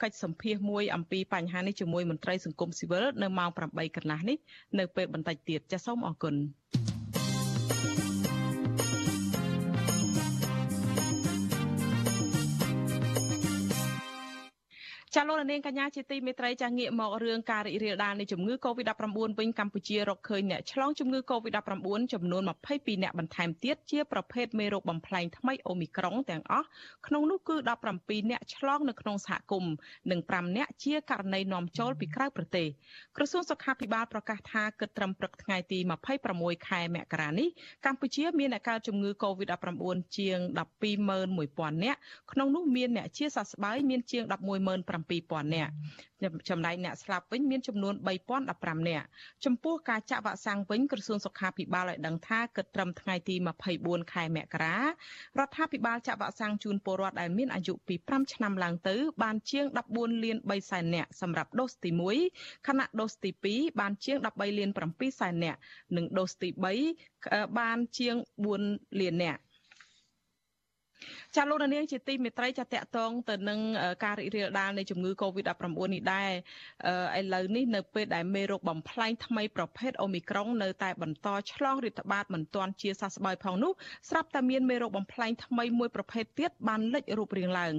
[0.02, 4.38] កិច្ចសម្ភាសមួយអំពីបញ្ហានេះជាមួយមន្ត្រីសង្គមស៊ីវិលនៅម៉ោង8កន្លះនេះ
[4.80, 6.36] នៅពេលបន្តិចទៀតចាសសូមអរគុណ
[15.16, 19.04] ចាលោកនាងកញ្ញាជាទីមេត្រីចាងាកមករឿងការរីករាលដាលនៃជំងឺ Covid-19
[19.40, 26.68] វិញកម្ពុជារកឃើញអ្នកឆ្លងជំងឺ Covid-19 ចំនួន22អ្នកបន្ថែមទៀតជាប្រភេទមេរោគបំផ្លែងថ្មីអូមីក្រុងទាំងអស់
[27.08, 27.56] ក្នុងនោះគឺ
[27.94, 29.74] 17អ្នកឆ្លងនៅក្នុងសហគមន៍
[30.12, 32.68] និង5អ្នកជាករណីនាំចូលពីក្រៅប្រទេស
[33.16, 35.80] ក្រសួងសុខាភិបាលប្រកាសថាគិតត្រឹមព្រឹកថ្ងៃទី
[36.24, 37.50] 26ខែមករានេះ
[37.86, 40.38] កម្ពុជាមានអ្នកកើតជំងឺ Covid-19 ជាង
[40.92, 42.00] 121,000នាក់
[42.32, 45.74] ក្នុងនោះមានអ្នកជាសះស្បើយមានជាង110,000 7,000នាក់
[46.50, 47.94] ចំណែកអ្នកស្លាប់វិញមានចំនួន
[48.42, 49.08] 3015នាក់
[49.46, 53.36] ចំពោះការចាក់វ៉ាក់សាំងវិញក្រសួងសុខាភិបាលឲ្យដឹងថាគិតត្រឹមថ្ងៃទី
[53.76, 54.84] 24ខែមករារ
[55.48, 61.90] ដ្ឋាភិបាលចាក់វ៉ាក់សាំងជូនពលរដ្ឋដែលមានអាយុពី5ឆ្នាំឡើងទៅ បានជាង14លាន3សែននាក់សម្រាប់ដូសទី
[62.30, 65.60] 1ខណៈដូសទី2បានជាង13លាន7សែននាក់
[65.96, 66.50] និងដូសទី
[67.04, 68.16] 3បានជាង
[68.58, 69.42] 4លាននាក់
[71.36, 73.60] ចាលោកនាងជាទីមេត្រីចាតកតងទៅនឹង
[74.04, 76.32] ការរីករាលដាលនៃជំងឺ Covid-19 នេះដែរ
[77.20, 83.72] ឥឡូវនេះនៅពេលដែលមេរោគបំផ្លែងថ្មីប្រភេទអូមីក្រុងនៅតែបន្តឆ្លងរាតត្បាតមិនទាន់ជាសះស្បើយផងនោះ
[84.10, 87.74] ស្រាប់តែមានមេរោគបំផ្លែងថ្មីមួយប្រភេទទៀតបានលេចរូបរាងឡើង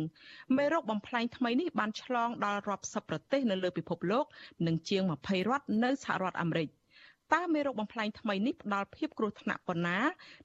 [0.56, 4.24] មេរោគបំផ្លែងថ្មីនេះបានឆ្លងដល់រាប់សិបប្រទេសនៅលើពិភពលោក
[4.66, 6.68] និងជាង20រដ្ឋនៅសហរដ្ឋអាមេរិក
[7.34, 9.98] តើមេរោគបំផ្លាញថ្មីនេះផ្ដល់ភាពគ្រោះថ្នាក់ប៉ុណ្ណា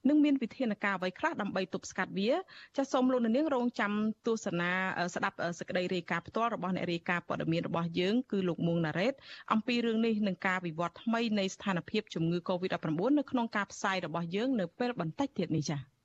[0.08, 2.30] និងមានវិធានការអ្វីខ្លះដើម្បីទប់ស្កាត់វា
[2.76, 3.92] ចាសសូមលោកនាងរងចាំ
[4.26, 4.70] ទស្សនា
[5.14, 9.14] ស្ដាប់សេចក្តីរាយការណ៍ផ្ទាល់របស់អ្នករាយការណ៍ព័ត៌មានរបស់យើងគឺលោកមួងណារ៉េត
[9.52, 15.95] អំពីរឿងនេះនឹងការវិវត្តថ្មីនៃស្ថានភាពជំងឺ Covid-19 នៅក្នុងការផ្សាយរបស់យើងនៅពេលបន្តិចទៀតនេះចា៎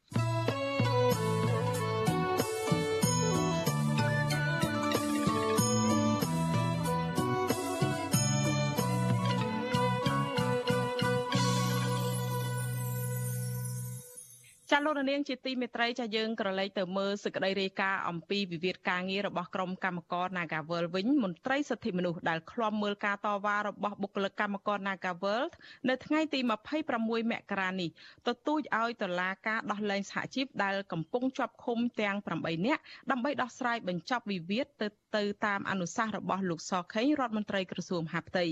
[14.71, 25.43] ចចាលោកនាងជាទីមេត្រីចាយើងក្រឡេកទៅមើលសេចក្តីរាយការណ៍អំពីវិវាទការងាររបស់ក្រុមកម្មករ Nagawal វិញមន្ត្រីសិទ្ធិមនុស្សដែលឃ្លាំមើលការតវ៉ារបស់បុគ្គលិកកម្មករ Nagawal
[25.89, 27.89] នៅថ្ងៃទី26មករានេះ
[28.27, 32.81] ទទូចឲ្យតុលាការដោះលែងសហជីពដែលកំពុងជាប់ឃុំទាំង8នាក់
[33.11, 38.45] ដើម្បីដោះស្រាយបញ្ចប់វិវាទទៅទៅតាមអនុសាសន៍របស់លោកសខេងរដ្ឋមន្ត្រីក្រសួងមហាផ្ទៃ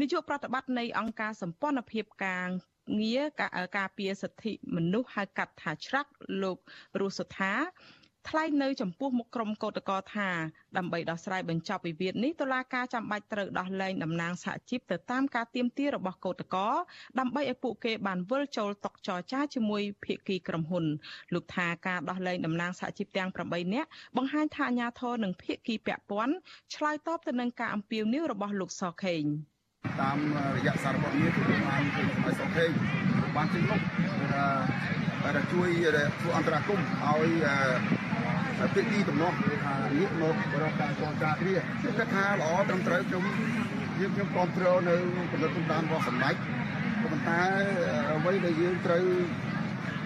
[0.00, 2.48] នាយកប្រតិបត្តិនៃអង្គការសម្ព័ន្ធភាពការ
[3.00, 3.22] ងារ
[3.78, 6.10] ការពារសិទ្ធិមនុស្សហៅកាត់ថាច្រាក់
[6.42, 6.58] លោក
[7.00, 7.52] រស់សុថា
[8.28, 10.28] ថ្លែងនៅចំពោះមុខក្រុមកោតក្រថា
[10.76, 16.72] ដើម្បីដោះស្រាយបញ្ចប់វិវាទនេះតុលាការចាំបាច់ត្រូវដោះលែងតំណាងសហជីពទៅតាមការទាមទាររបស់កោតក្រ
[17.18, 20.84] ដើម្បីឲ្យពួកគេបានវិលចូលតុចរចាជាមួយភាគីក្រុមហ៊ុន
[21.34, 26.34] លោកថាការដោះលែងតំណាងសហជីពទាំង8នាក់បង្ហាញថាអាញាធរនិងភាគីពាក់ព័ន្ធ
[26.74, 29.24] ឆ្លើយតបទៅនឹងការអំពាវនាវរបស់លោកសខេង។
[30.00, 30.18] តាម
[30.56, 32.70] រយៈសារព័ត៌មានគឺបានគឺសម័យសុខេង
[33.36, 33.80] បានជិះនោះ
[35.24, 35.68] ដែលជួយ
[36.20, 40.22] ធ្វើអន្តរាគមឲ្យភាគីទំនាស់ថាងាកម
[40.52, 43.24] ករកការចរចាគ្នាខ្ញុំគិតថាល្អត្រឹមត្រូវខ្ញុំ
[44.00, 44.94] យើងខ្ញុំគ្រប់គ្រងនៅ
[45.32, 46.34] កម្រិតតាមរបស់សម្ដេច
[47.02, 47.42] ប៉ុន្តែ
[48.16, 49.04] អ្វីដែលយើងត្រូវ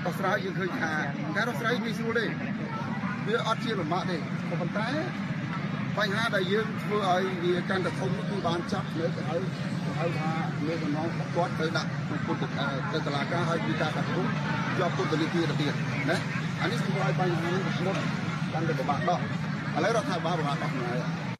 [0.04, 0.92] ដោះស្រាយយើងឃើញថា
[1.36, 2.24] ការដោះស្រាយងាយស្រួលទេ
[3.26, 4.16] វាអត់ជាលំបាកទេ
[4.60, 4.88] ប៉ុន្តែ
[5.98, 9.71] បញ្ហាដែលយើងធ្វើឲ្យវាកាន់តែធំគឺបានចាប់នៅទៅហើយទៅ
[10.02, 10.30] ហើយថា
[10.66, 11.88] មានដំណងគាត់ទៅដាក់
[12.26, 12.44] ពុទ្ធ
[12.92, 14.26] ទៅតុលាការហើយពីការកាត់ទោស
[14.78, 15.74] ជាប់ពុទ្ធនីតិទៅទៀត
[16.10, 16.16] ណា
[16.60, 18.00] អានេះធ្វើឲ្យបញ្ហានេះធ្ងន់
[18.52, 19.18] កាន់តែពិបាកដោះ
[19.76, 20.96] ឥឡូវរដ្ឋាភិបាលពិបាកដោះហ្នឹងហើ
[21.28, 21.31] យ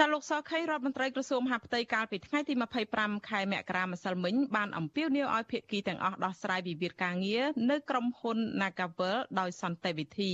[0.00, 2.54] ចាលោកសខេរដ្ឋមន្ត្រីក្រសួងមហាផ្ទៃកាលពីថ្ងៃទី
[2.90, 10.32] 25ខែមករាម្សិលមិញបានអំពាវនាវឲ្យភាគីទាំងអស់ដោះស្រាយវិវាទការងារនៅក្រុមហ៊ុន Nagavel ដោយសន្តិវិធី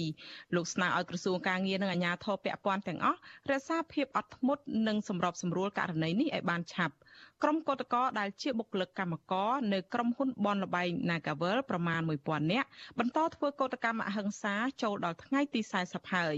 [0.54, 3.18] លោកស្នើឲ្យក្រសួងការងារនិងអាជ្ញាធរពាក់ព័ន្ធទាំងអស់
[3.50, 6.94] រក្សាភាពអត់ធ្មត់និងសម្របសម្រួលករណីនេះឲ្យបានឆាប់
[7.42, 16.36] ក្រុមកោតក្រដែលជាបុគ្គលិកកម្មករនៅក្រុមហ៊ុនបនលបែង Nagavel ប្រមាណ1000នាក់បន្តធ្វើកោតកម្មអហិង្សាចូលដល់ថ្ងៃទី40ហើយ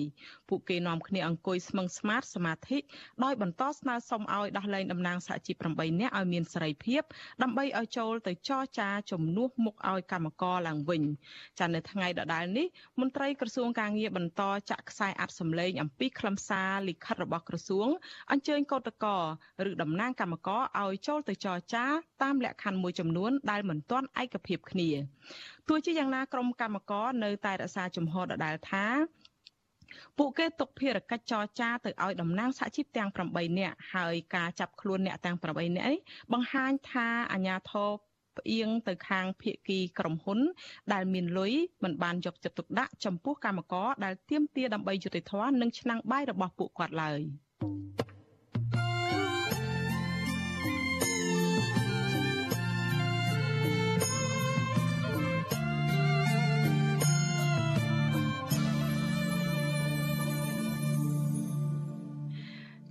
[0.48, 2.78] ពួកគេនាំគ្នាអង្គុយស្មឹងស្មាតសមាធិ
[3.24, 7.02] ដោយបន្តស្នើសុំឲ្យដោះលែងតំណាងសហជីព8នាក់ឲ្យមានសេរីភាព
[7.42, 11.02] ដើម្បីឲ្យចូលទៅចរចាជំនួសមុខឲ្យកម្មករឡើងវិញ
[11.58, 12.66] ចានៅថ្ងៃដដែលនេះ
[13.00, 17.88] មន្ត្រីក្រសួងការងារបន្តចាក់ខ្សែអាត់សម្លេងអំពីខ្លឹមសារលិខិតរបស់ក្រសួង
[18.30, 21.84] អញ្ជើញកោតក្រឬតំណាងកម្មករឲ្យចូលទៅចរចា
[22.22, 24.90] តាមលក្ខខណ្ឌមួយចំនួនដែលមិនទាន់ឯកភាពគ្នា
[25.68, 28.86] ទោះជាយ៉ាងណាក្រុមកម្មករនៅតែរក្សាជំហរដដែលថា
[30.18, 35.94] ពួកគេទុកភារកិច្ចចរចាទៅឲ្យតំណាងសហជីពទាំង8នាក់ហើយការចាប់ខ្លួនអ្នកទាំង8នាក់នេះ
[36.32, 37.90] បង្ហាញថាអាញាធរ
[38.38, 40.38] ផ្អៀងទៅខាងភៀកគីក្រុមហ៊ុន
[40.92, 47.20] ដែលមានលុយមិនបានយកចិត្តទុកដាក់ចំពោះកម្មករដែលទាមទារដើម្បីយុត្តិធម៌និងឆ្នាំងបាយរបស់ពួកគាត់ឡើយ។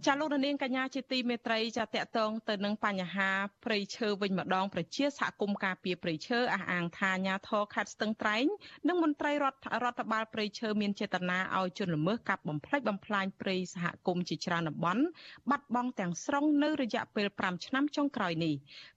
[0.07, 3.29] ចាលោកនាងកញ្ញាជាទីមេត្រីចាតកតងទៅនឹងបញ្ហា
[3.65, 8.45] ព្រៃឈើវិញម្ដងប្រជាសហគមន៍ការពារព្រៃឈើអះអាងថាអាញាធរខេត្តស្ទឹងត្រែង
[8.87, 15.03] និងមន្ត្រីរដ្ឋរដ្ឋបាលព្រៃឈើមានចេតនាឲ្យជនល្មើសកាប់បំផ្លិចបំផ្លាញព្រៃសហគមន៍ជាច្រើនតំបន់
[15.49, 18.53] បាត់បង់ទាំងស្រុងនៅរយៈពេល5ឆ្នាំចុងក្រោយនេះ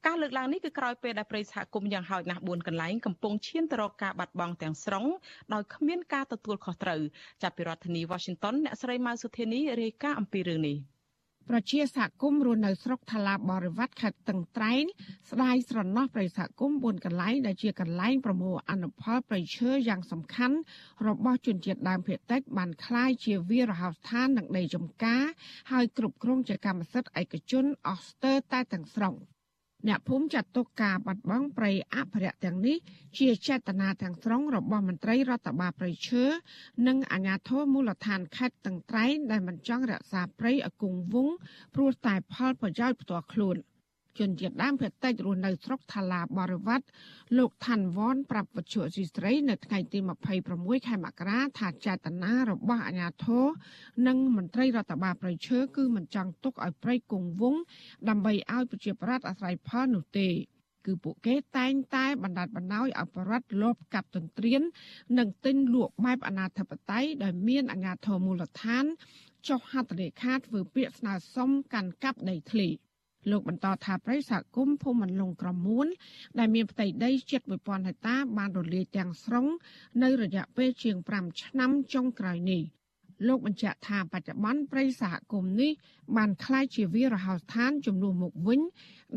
[0.07, 5.05] ការលើកឡើងនេះគឺក្រោយពេលដែលព្រៃសហគមន៍យ៉ាងហោចណាស់4កន្លែងកំពុងឈានទៅរកការបាត់បង់ទាំងស្រុង
[5.53, 7.01] ដោយគ្មានការទទួលខុសត្រូវ
[7.43, 10.96] ចាប់ពីរដ្ឋធានី Washington អ្នកស្រីម៉ៅសុធានីរាយការណ៍អំពីរឿងនេះ
[11.50, 14.84] ប្រជាសហគមន៍រស់នៅស្រុកថ្លាបរិវត្តខេត្តតឹងត្រែង
[15.32, 20.58] ស្ដាយស្រណោះប្រិយសហគមន៍4កន្លែងដែលជាកន្លែងប្រមូលអនុផលប្រៃឈើយ៉ាងសំខាន់
[21.08, 25.24] របស់ជនជាតិដើមភាគតិចបានคล้ายជាវារហោស្ថាននឹងដីចំការ
[25.72, 29.16] ហើយគ្រប់គ្រងជាកម្មសិទ្ធិឯកជនអស់ស្ទើរតែទាំងស្រុង។
[29.89, 32.77] អ្នកភូមិចាត់ទុកការបាត់បង់ព្រៃអភិរក្សទាំងនេះ
[33.19, 36.25] ជាចេតនាទាំងស្រុងរបស់មន្ត្រីរដ្ឋបាលព្រៃឈើ
[36.87, 41.37] និងអាជ្ញាធរមូលដ្ឋានខេត្តតឹងត្រែងដែលមិនចង់រក្សាព្រៃឲ្យគង់វង្ស
[41.75, 43.57] ព្រោះតែផលប្រយោជន៍ផ្ទាល់ខ្លួន។
[44.19, 46.87] ជនជាតិដើមភាគតិចរស់នៅស្រុកថាឡាបរិវត្ត
[47.39, 49.99] លោកថាន់វ៉នប្រាប់វិទ្យុអសីស្រីនៅថ្ងៃទី
[50.43, 53.45] 26ខែមករាថាចេតនារបស់អាជ្ញាធរ
[54.07, 57.63] និងមន្ត្រីរដ្ឋបាលប្រៃឈើគឺមិនចង់ទុកឲ្យព្រៃគង់វង្ស
[58.09, 60.29] ដើម្បីឲ្យប្រជាប្រដ្ឋអាស្រ័យផលនោះទេ
[60.87, 64.63] គឺពួកគេតែងតែបណ្ដាច់បណ្ដោយឲ្យប្រដ្ឋលបកាប់ទន្ទ្រាន
[65.19, 68.85] និងទិញលក់បែបអនាធិបតេយ្យដោយមានអាជ្ញាធរមូលដ្ឋាន
[69.49, 72.69] ចុះហត្ថលេខាធ្វើពាក្យស្នើសុំកាន់កាប់ដីធ្លី។
[73.30, 75.88] លោកបន្តថាប្រិយសហគមន៍ភូមិបន្លុងក្រមួន
[76.40, 79.48] ដែលមានផ្ទៃដីជិត1000ហិកតាបានរលាយទាំងស្រុង
[80.04, 82.62] នៅរយៈពេលជាង5ឆ្នាំចុងក្រោយនេះ
[83.28, 85.72] លោកបញ្ជាក់ថាបច្ចុប្បន្នប្រិយសហគមន៍នេះ
[86.18, 88.62] បានคล้ายជាវារហោស្ថានចំនួនមុខវិញ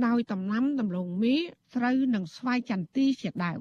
[0.06, 1.34] ដោយតំណាំដំឡូងមី
[1.74, 3.60] ស្រូវនិងស្វាយចន្ទីជាដើម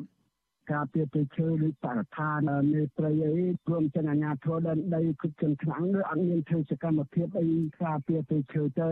[0.73, 2.39] ការពារព្រៃឈើឬបរិស្ថាន
[2.75, 7.49] នៃព្រៃអីព្រមទាំងអាជ្ញាធរដែនដីគិតចិនខ្លាំងឬអត់មានធ្វើសកម្មភាពអី
[7.83, 8.91] ការពារព្រៃឈើទេ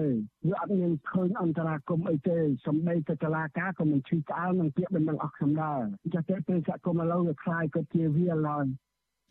[0.50, 5.80] ឬអត់មានឃើញអន្តរាគមអីទេសំបីតែតឡាការក៏មិនឈឺឆ្អើនឹងពាក្យបណ្ដឹងអស់ខ្ញុំដែរ
[6.14, 8.66] ចាស់តែពេលសហគមន៍ឥឡូវវាខ្លាយក៏ជាវាឡើយ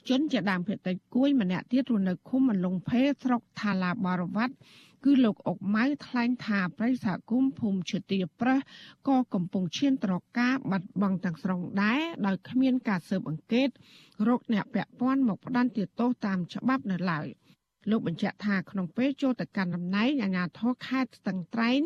[0.10, 4.54] ជនជាដើមភេតិចគួយម្នាក់ទៀតរស់នៅឃុំមលងភេស្រុកថាឡាបរវត្ត
[5.04, 8.58] គឺលោកអុកម៉ៅថ្លែងថាប្រិយសហគមន៍ភូមិឈើទាប្រះ
[9.08, 13.70] ក៏កំពុងឈានត្រការបាត់បង់ទាំងស្រុងដែរដោយគ្មានការស៊ើបអង្កេត
[14.28, 17.28] រកអ្នកពាក់ព័ន្ធមកផ្ដន្ទាទោសតាមច្បាប់នៅឡើយ
[17.89, 21.80] លោកបញ្ជាក់ថាក្នុងពេលចូលទៅកាន់តំណែងអាជ្ញាធរខេត្តស្ទឹងត្រែង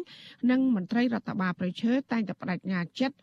[0.52, 3.16] និងមន្ត្រីរដ្ឋបាលប្រឈើតែងតែបដិញ្ញាចិត្ត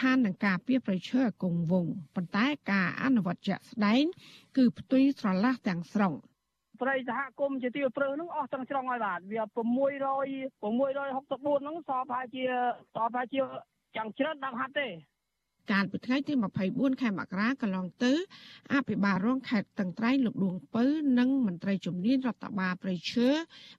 [0.00, 4.02] ឋាននឹងការពៀប្រឈើឲ្យគង់វង្សប៉ុន្តែការអនុវត្តជាក់ស្ដែង
[4.56, 6.12] គឺផ្ទុយស្រឡះទាំងស្រុង
[6.82, 12.44] ប្រៃសហគមន៍ជាទីព្រឹងហ្នឹងអស់ទាំងស្រុងហើយបាទវា600 664ហ្នឹងសពហើយជា
[12.94, 13.40] សពហើយជា
[13.96, 14.88] ចាំងច្រើនដល់ហាត់ទេ
[15.70, 16.32] កាលពីថ្ងៃទី
[16.68, 18.12] 24ខែមករាកន្លងទៅ
[18.74, 20.84] អភិបាលរងខេត្តតឹងត្រែងលោកដួងពៅ
[21.18, 23.28] និងមន្ត្រីជំនាញរដ្ឋបាលព្រៃឈើ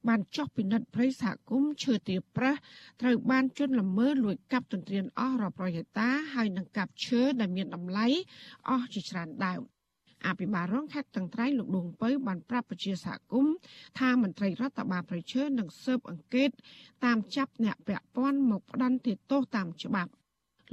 [0.08, 2.54] បានចុះពិនិត្យព្រៃសហគមន៍ឈើទាប្រះ
[3.02, 8.08] ត្រូវបានជន់ល្មើសលួចកាប់ទន្ទ្រានអស់រាប់រយហិកតាហើយនឹងកាប់ឈើដែលមានតម្លៃ
[8.70, 9.62] អស់ជាច្រើនដើម
[10.28, 13.56] អភិបាលរងខេត្តតឹងត្រែងលោកដួងពៅបានប្រាប់ប្រជាសហគមន៍
[14.00, 16.50] ថាមន្ត្រីរដ្ឋបាលប្រជើនឹងស៊ើបអង្កេត
[17.06, 20.12] តាមចាប់អ្នកពាក់ព័ន្ធមកផ្ដន្ទាទោសតាមច្បាប់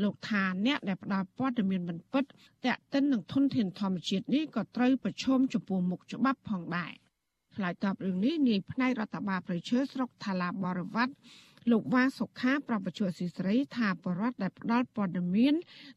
[0.02, 2.24] លោកថាអ្នកដែលផ្ដល់ព័ត៌មានមិនពិត
[2.66, 6.92] តាក់ទិននឹងធនធានធម្មជាតិនេះក៏ត្រូវប្រឈមចំពោះមុខច្បាប់ផងដែរ
[7.54, 11.12] ឆ្លើយតបរឿងនេះនាយផ្នែករដ្ឋបាលប្រជើស្រុកថាឡាបរវត្ត
[11.70, 15.54] លោកវ៉ាសុខាប្រពន្ធស៊ីស្រីថាបរដ្ឋដែលផ្ដល់ព័ត៌មាន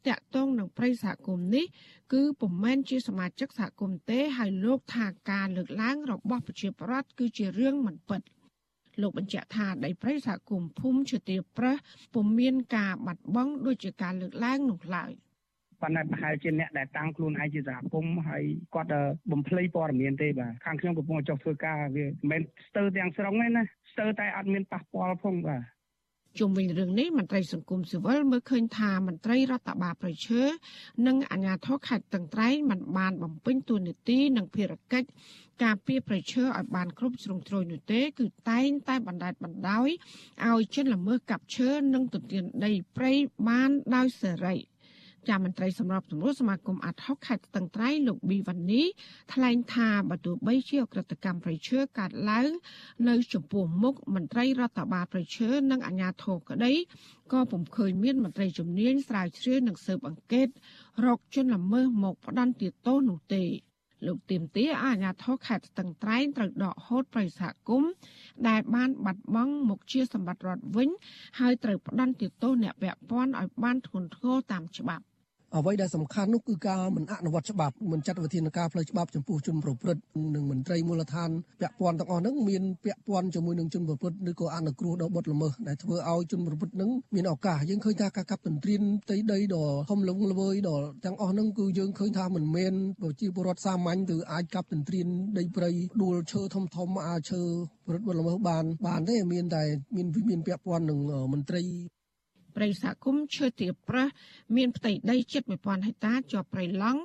[0.08, 1.66] តាក់ទងនឹងប្រិយសហគមន៍នេះ
[2.14, 8.22] គឺពុំមែនជាសមាជិកសហគមន៍ទេហើយលោកថាការលើកឡើងរបស់ប្រជាប្រដ្ឋគឺជារឿងមិនពិត។
[9.02, 11.76] លោកបញ្ជាក់ថាដីព្រៃសហគមន៍ភូមិជាទាប្រះ
[12.14, 15.12] ពុំមានការបាត់បង់ដូចជាការលើកឡើងនោះឡើយ
[15.82, 18.44] ប៉ុន្តែប្រហែលជាអ្នកដែលតាំងខ្លួនឯងជាសហគមន៍ហើយ
[18.76, 18.90] គាត់
[19.32, 25.62] បំភ្លៃព័ត៌មានទេបាទខាងខ្ញុំកំពុងចុះធ្វើការវាមិនមែនស្ទើរទាំងស្រុងទេណាស្ទើរតែអត់មានប៉ះពាល់ផងបាទ
[26.40, 30.42] ជុំវិញរឿងនេះមន្ត្រីសង្គមស៊ីវិលមើលឃើញថាមន្ត្រីរដ្ឋបាលប្រឈើ
[31.08, 35.08] និងអាជ្ញាធរខេត្តតឹងត្រែងមិនបានបំពេញតួនាទីនិងភារកិច្ច
[35.63, 39.90] ការពារប្រឈើឲ្យបានគ្រប់ជ្រុងជ្រោយនោះទេ គឺតែងតែបណ្តែតបណ្ដោយ
[40.48, 43.13] ឲ្យជនល្មើសកាប់ឈើនិងទន្ទ្រានដីព្រៃ
[43.48, 44.56] បានដោយសេរី
[45.28, 48.84] ជាមន្ត្រីសម្របសម្រួលសមាគមអាត់ហុកខេត្តស្ទឹងត្រែងលោកប៊ីវ៉ានី
[49.34, 52.50] ថ្លែងថាបើទោះបីជាអក្រិតកម្មប្រៃឈើកើតឡើង
[53.10, 56.74] នៅចំពោះមុខមន្ត្រីរដ្ឋបាលប្រៃឈើនិងអាជ្ញាធរក្តី
[57.34, 60.48] ក៏ពុំឃើញមានមន្ត្រីជំនាញស្រាវជ្រាវនិងស៊ើបអង្កេត
[61.06, 63.44] រកជនល្មើសមកផ្ដន្ទាទោសនោះទេ
[64.06, 67.92] លោកទៀមទាអាញាធរខេត្តស្ទឹងត្រែងត្រូវដកហូតប្រិយសហគមន៍
[68.48, 70.90] ដែលបានបាត់បង់មុខជាសម្បត្តិរដ្ឋវិញ
[71.40, 75.06] ហើយត្រូវផ្ដន្ទាទោសអ្នកពាក់ព័ន្ធឲ្យបានធ្ងន់ធ្ងរតាមច្បាប់
[75.56, 80.02] អ្វីដែលសំខាន់នោះគឺការមិនអនុវត្តច្បាប់មិនចាត់វិធានការផ្លូវច្បាប់ចំពោះជនប្រព្រឹត្ត
[80.36, 81.30] និងមន្ត្រីមូលដ្ឋាន
[81.62, 95.08] ពាក់ព័ន្ធទាំងអស់ហ្នឹងមានពាក់ព័ន្ធជាមួយនឹងជនប្រព្រឹត្តឬក៏អនុគ្រោះដល់បទល្មើសដែលធ្វើឲ្យជនប្រព្រឹត្តហ្នឹងមានឱកាសយើងឃើញថាការកាប់ទន្ទ្រានផ្ទៃដីដ៏ធំលងល្វើយដល់ទាំងអស់ហ្នឹងគឺយើងឃើញថាមិនមែនប្រជាពលរដ្ឋសាមញ្ញទៅអាចកាប់ទន្ទ្រាន
[95.38, 95.70] ដីព្រៃ
[96.04, 97.42] ដួលឈើធំធំអាចឈើ
[97.88, 99.64] ប្រព្រឹត្តបទល្មើសបានបានទេមានតែ
[99.96, 101.00] មានមានពាក់ព័ន្ធនឹង
[101.34, 101.64] មន្ត្រី
[102.58, 104.08] ព្រៃសហគមន៍ឈើទាប្រះ
[104.56, 107.02] មានផ្ទៃដីជិត1000ហិកតាជាប់ព្រៃឡង់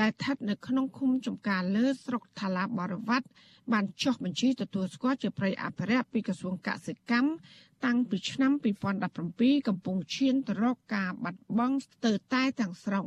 [0.00, 3.26] ដែលស្ថិតនៅក្នុងឃុំចំការលើស្រុកថាឡាបរវត្ត
[3.72, 7.30] បានចុះបញ្ជីទទួលស្គាល់ជាព្រៃអភិរក្សពីក្រសួងកសិកម្ម
[7.84, 8.52] តាំងពីឆ្នាំ
[9.10, 13.06] 2017កំពុងឈានទៅរកការបាត់បង់ស្ទើរតែទាំងស្រុង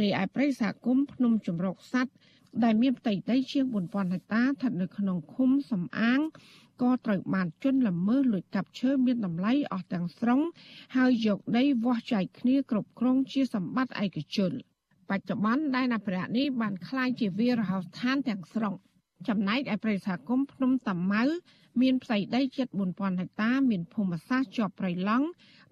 [0.00, 2.16] រីឯព្រៃសហគមន៍ភ្នំចម្រុកសัตว์
[2.64, 6.20] ដែលមានផ្ទៃដីជាង4000ហិកតាស្ថិតនៅក្នុងឃុំសំអាង
[6.82, 10.40] ក៏ត្រូវបានជន់ល្មើសលួចកាប់ឈើមានតម្លៃអស់ទាំងស្រុង
[10.96, 14.52] ហើយយកដីវាស់ចែកគ្នាគ្រប់គ្រងជាសម្បត្តិឯកជន
[15.10, 18.74] បច្ចុប្បន្នដែនអភិរក្សនេះបានក្លាយជាវាលរហោស្ថានទាំងស្រុង
[19.28, 21.24] ចំណែកឯប្រទេសសហគមន៍ភ្នំតាម៉ៅ
[21.80, 25.26] មានផ្ទៃដីជិត4000ហិកតាមានភូមិសាស្ត្រជាប់ព្រៃឡង់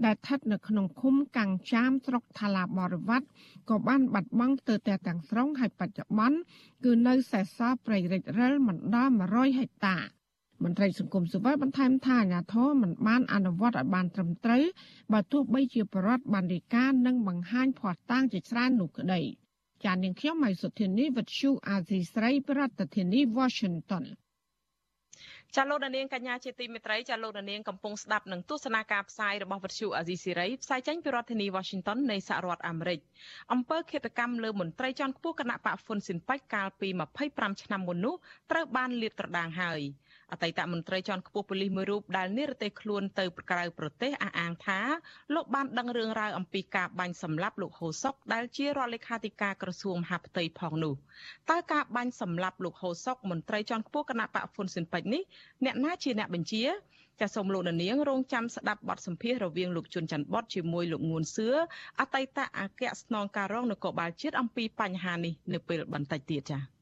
[0.05, 3.27] ដែលស្ថិតនៅក្នុងឃុំកាំងចាមស្រុកថាឡាបរវត្ត
[3.71, 6.39] ក៏បានបាត់បង់ទៅតែទាំងស្រុងហើយបច្ចុប្បន្ន
[6.85, 9.97] គឺនៅសេសសល់ព្រៃរិចរិលមិនដល់100ហិកតា
[10.65, 14.65] មន្ត្រីសង្គមស៊ីវិលបន្ថែមថាអាញាធរមិនបានអនុវត្តឲ្យបានត្រឹមត្រូវ
[15.13, 19.21] បើទោះបីជាបរដ្ឋបានរាយការណ៍និងបង្ហាញភ័ស្តុតាងជាច្រើននោះក្តី
[19.85, 24.05] ចាននាងខ្ញុំម៉ៃសុធានីវិទ្យុអាស៊ីស្រីប្រធានាធិបតី Washington
[25.55, 33.01] ចាលោកនាងកញ្ញាជាទីមេត្រីចាលោកនាងកំពុងស្ដាប់នឹងទស្សនាការផ្សាយរបស់វិទ្យុអាស៊ីសេរីផ្សាយចេញពីរដ្ឋធានី Washington នៃសហរដ្ឋអាមេរិក
[33.53, 36.89] អំពើឃាតកម្មលើមន្ត្រីជាន់ខ្ពស់គណៈបកហ្វុនស៊ិនប៉ាច់កាលពី
[37.25, 38.15] 25ឆ្នាំមុននោះ
[38.51, 39.81] ត្រូវបានលាតត្រដាងហើយ
[40.33, 44.81] អតីតមន្ត្រីជាន់ខ្ពស់ប៉ូលីសមួយរូបដែលនិរទេសខ្លួនទៅក្រៅប្រទេសអះអាងថា
[45.35, 50.95] លោកបានដឹងរឿងរ៉ាវអំពីការបាញ់សម្លាប់លោកហូសុកដែលជារដ្ឋលេខាធិការក្រសួងមហាផ្ទៃផងនោះ
[51.51, 55.23] តើការបាញ់សម្លាប់លោកហូសុកមន្ត្រីជាន់ខ្ពស់គណៈបកហ្វុនស៊ិនពេជ្រនេះ
[55.65, 56.65] អ្នកណាជាអ្នកបញ្ជា
[57.21, 61.49] ចាសសូមលោកនាងរងចាំស្ដាប់បទសម្ភាសន៍រវាងលោកជុនច័ន្ទបតជាមួយលោកងួនសឿ
[62.01, 66.76] អតីតអគ្គស្នងការរងនគរបាលជាតិអំពីបញ្ហានេះនៅពេលបន្តិចទៀតចា៎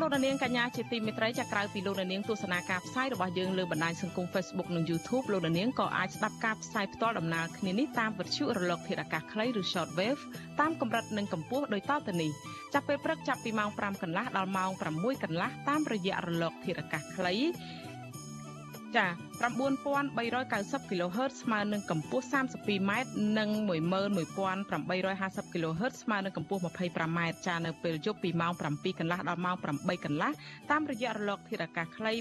[0.00, 10.22] លោកនាងកញ្ញាជាទីមេត្រីចាក្រៅពីលោកនាងទស្សនាការផ្សាយរបស់យើងលើបណ្ដាញសង្គម Facebook និង YouTube លោកនាងក៏អាចស្ដាប់ការផ្សាយផ្ទាល់ដំណើរគ្នានេះតាមវិទ្យុរលកធាតុអាកាសខ្លីឬ Shortwave
[10.60, 12.30] តាមកម្រិតនិងកម្ពស់ដោយតទៅនេះ
[12.74, 17.34] ចាប់ពេលព្រឹកចាប់ពីម៉ោង5កន្លះដល់ម៉ោង6កន្លះតាមរយៈរលកធាតុអាកាសខ្លី
[18.96, 19.06] ចា
[19.40, 22.90] 9390 kHz ស្មើនឹងកម្ពស់ 32m
[23.38, 30.30] និង11850 kHz ស្មើនឹងកម្ពស់ 25m ចានៅពេលយប់ពីម៉ោង7កន្លះដល់ម៉ោង8កន្លះ
[30.70, 32.12] តាមរយៈរលកធាតុអាកាសខ្លី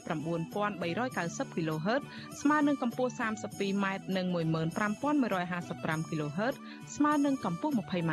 [0.57, 2.01] 9390 kHz
[2.41, 3.85] ស្មើនឹងកម្ពស់ 32m
[4.17, 6.55] និង15155 kHz
[6.95, 8.11] ស្មើនឹងកម្ពស់ 20m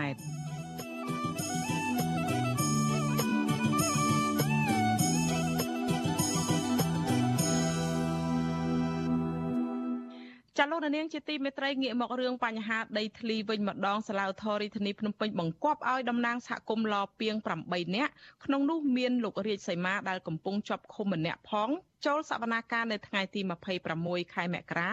[10.58, 17.34] ចាលោកនាងជាទីមេត្រីងាកមករឿងបញ្ហាដីធ្លីវិញម្ដងសាឡាវធររាជធានីភ្នំពេញបង្គាប់ឲ្យតំណាងសហគមន៍លពីង
[17.66, 18.12] 8នាក់
[18.44, 21.68] ក្នុងនោះមានលោករាជសីមាដែលកំពុងជាប់ឃុំម្នាក់ផង
[22.06, 23.40] ចូលសវនាការនៅថ្ងៃទី
[23.86, 24.92] 26ខែមករា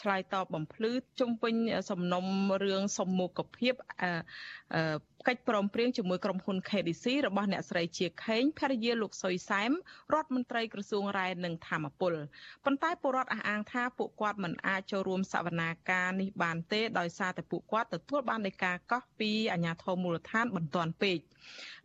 [0.00, 1.54] ឆ្លើយតបបំភ្លឺជុំវិញ
[1.90, 2.24] សំណុំ
[2.64, 3.74] រឿងសមមុខភាព
[5.28, 9.70] កិច្ចព្រមព្រៀងជាមួយក្រុមហ៊ុន KDC របស់អ្នកស្រីជាខេងភរិយាលោកសុយសែម
[10.12, 12.14] រដ្ឋមន្ត្រីក្រសួងរ៉ែនិងធម្មពល
[12.64, 21.18] ប៉ុន្តែពលរដ្ឋអះអាងថាពួកគាត់មិនអាចចូលរួមសវនាការនេះបានទេដោយសារតែពួកគាត់ទទួលបាននៃការកោះពីអាជ្ញាធរមូលដ្ឋានបន្ទាន់ពេក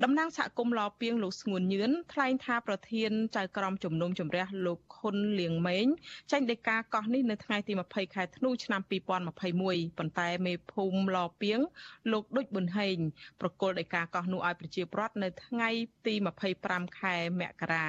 [0.04, 5.88] តំណាងសហគមន៍ឡពីងលោកស្ងួនញឿនថ្លែងថាប្រធានចៅក្រមជំនុំជម្រះលោកខុនលៀងម៉េង
[6.32, 11.60] ចេញដីកាកោះនេះនៅថ្ងៃទី20ខែធ្នូឆ្នាំ2021ប៉ុន្តែមេភូមិឡពីង
[12.12, 12.97] លោកដូចប៊ុនហេង
[13.41, 15.69] ប្រគល់ដីកាកោះនោះឲ្យប្រជាពលរដ្ឋនៅថ្ងៃ
[16.07, 16.13] ទី
[16.57, 17.87] 25ខែមករា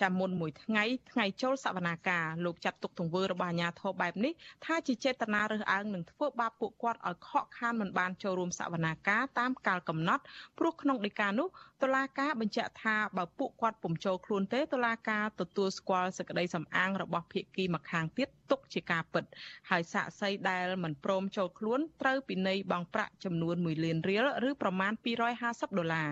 [0.00, 4.32] ចាំមុនមួយថ្ងៃថ្ងៃចូលសវនាការលោកចាត់ទុកទង្វើរបស់អាជ្ញាធរបែបនេះ
[4.64, 10.22] ថាជាចេតនារើសអើងនិងធ្វើបាបពួកគាត់ឲ្យខកខានមិនបានចូលរួមសវនាការតាមកាលកំណត់
[10.58, 11.48] ព្រោះក្នុងដីកានោះ
[11.84, 19.24] តុលាការបញ្ជាក់ថាបើពួកគាត់ពុំចូលខ្លួនទេតុលាការទទួលស្គាល់សេចក្តីសំអាងរបស់ភាគីម្ខាងទៀតទុកជាការពិត
[19.70, 24.92] ហើយសាកសីដែលមិនព្រមចូលខ្លួនត្រូវពិន័យបង់ប្រាក់ចំនួន1លានរៀលឬប្រមាណ
[25.34, 26.10] 250ដុល្លារ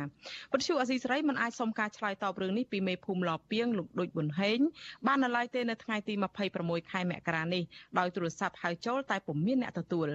[0.52, 4.58] ពន្យូអសីសេរីមិនអាចសុំការឆ្លើយតបរឿងនេះពីមេភូមិឡពីងលោកដូចប៊ុនហេង
[5.06, 6.14] បាននៅឡើយទេនៅថ្ងៃទី
[6.52, 7.62] 26ខែមករានេះ
[7.98, 10.08] ដោយទូរស័ព្ទហៅចូលតែពុំមានអ្នកទទួល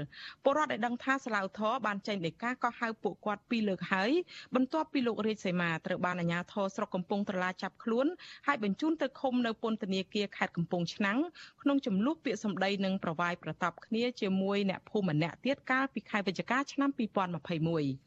[0.43, 4.11] ពលរដ្ឋដែលដឹងថាស្លាវធរបានចេញដីកាក៏ហៅពួកគាត់ពីរលើកហើយ
[4.55, 8.07] បន្ទាប់ពីលោករាជសីមាត្រូវបានអាជ្ញាធរស្រុកកំពង់ត្រឡាចាប់ខ្លួន
[8.47, 11.17] ហើយបញ្ជូនទៅឃុំនៅពន្ធនាគារខេត្តកំពង់ឆ្នាំង
[11.61, 18.06] ក្នុងចំនួនពាក្យសម្ដីនិងប្រវាយប្រតាប់គ្នាជាមួយអ្នកភូមិម្នាក់ទៀតកាលពីខែវិច្ឆិកាឆ្នាំ2021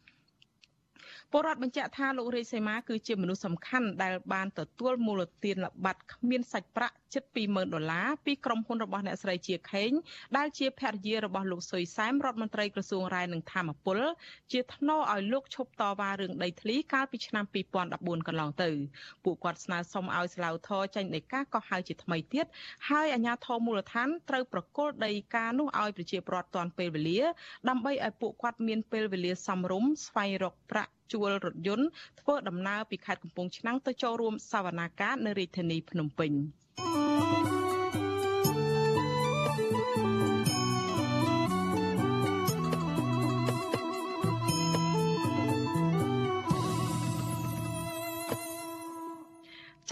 [1.33, 9.91] ពលរដ្ឋបញ្ជាក់ថាលោករាជសីមាគឺជាមនុស្សសំខាន់ដែលបានទទួលមូលទានល្បាត់គ្មានសាច់ប្រាក់ជិត20000ដុល្លារពីក្រុមហ៊ុនរបស់អ្នកស្រីជាខេង
[10.37, 13.99] ដែលជាភរិយារបស់លោកសុយសែមរដ្ឋមន្ត្រីក្រសួងរាយនឹងធម្មពល
[14.53, 17.45] ជាថ្នូរឲ្យលោកឈប់តវ៉ារឿងដីធ្លីកាលពីឆ្នាំ
[17.85, 18.71] 2014កន្លងទៅ
[19.25, 22.47] ពួកគាត់ស្នើសុំឲ្យស្លាវធរចេញដីកាកោះហៅជាថ្មីទៀត
[22.89, 27.21] ហើយអាជ្ញាធរមូលដ្ឋានត្រូវប្រគល់ដីកានោះឲ្យប្រជាពលរដ្ឋទាន់ពេលវេលា
[27.69, 31.87] ដើម្បីឲ្យពួកគាត់មានពេលវេលាសមរម្យស្វែងរកប្រាក់ ជួលរថយន្ត
[32.21, 36.33] ធ្វើដំណើរពីខេត្តកំពង់ឆ្នាំងទៅចូលរួមសវនាការនៅរាជធានីភ្នំពេញ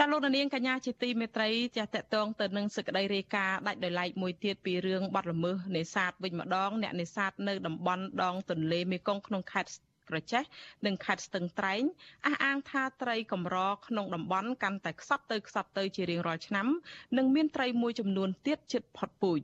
[0.01, 10.43] ចាលោកនាងកញ្ញាជាទីមេត្រីចាតកតងទៅនឹងសេចក្តីរាយការណ៍ដាច់ដោយឡែកមួយទៀតពីរឿងបាត់ល្មើសនេសាទវិញម្ដងអ្នកនេសាទនៅតំបន់ដងទន្លេមេគង្គក្នុងខេត្ត ក្រចេះ
[10.87, 11.83] និងខេត្តស្ទឹងត្រែង
[12.27, 16.67] អះអាងថាត្រីកម្រក្នុងតំបន់កាន់តែខ្សត់ទៅខ្សត់ទៅជារៀងរាល់ឆ្នាំ
[17.17, 19.41] និងមានត្រីមួយចំនួនទៀតជិតផុតពូជ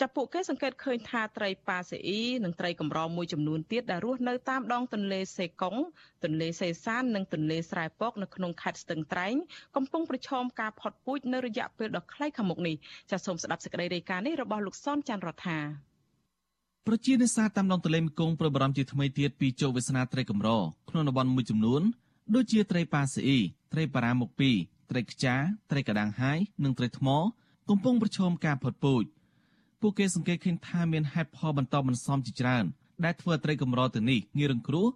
[0.00, 5.76] ចាប់ពួកគេសង្កេតឃើញថាត្រីប៉ាសេអ៊ីនិងត្រីកម្រមួយចំនួនទៀតដែលរស់នៅតាមដងទន្លេសេកុង
[6.24, 9.34] ទន្លេសេសាននិងទន្លេស្រែពកនៅក្នុងខេត្តស្ទឹងត្រែង
[9.76, 12.76] កំពុងប្រឈមការផុតពូជនៅរយៈពេលដ៏ខ្លីខាងមុខនេះ
[13.10, 15.87] ចាសសូមស្ដាប់សេចក្តីរាយការណ៍នេះរបស់លោកសនច័ន្ទរដ្ឋា
[16.86, 20.48] ប្រជានេសាទតាមដងទន្លេមេគង្គប្រួយបារម្ភជាថ្មីទៀតពីជោគវាសនាត្រីកម្រ
[20.88, 21.82] ក្នុងតំបន់មួយចំនួន
[22.34, 23.38] ដូចជាត្រីប៉ាស៊ីអ៊ី
[23.72, 25.34] ត្រីបារាមុខ2ត្រីខ្ចា
[25.70, 27.08] ត្រីកដាងហាយនិងត្រីថ្ម
[27.68, 29.04] កំពុងប្រឈមការផុតពូជ
[29.80, 32.64] ពួកគេសង្កេតឃើញថាមានហេតុផលបន្តបន្សំជាច្រើន
[33.04, 34.86] ដែលធ្វើត្រីកម្រទៅនេះងាយរងគ្រោះ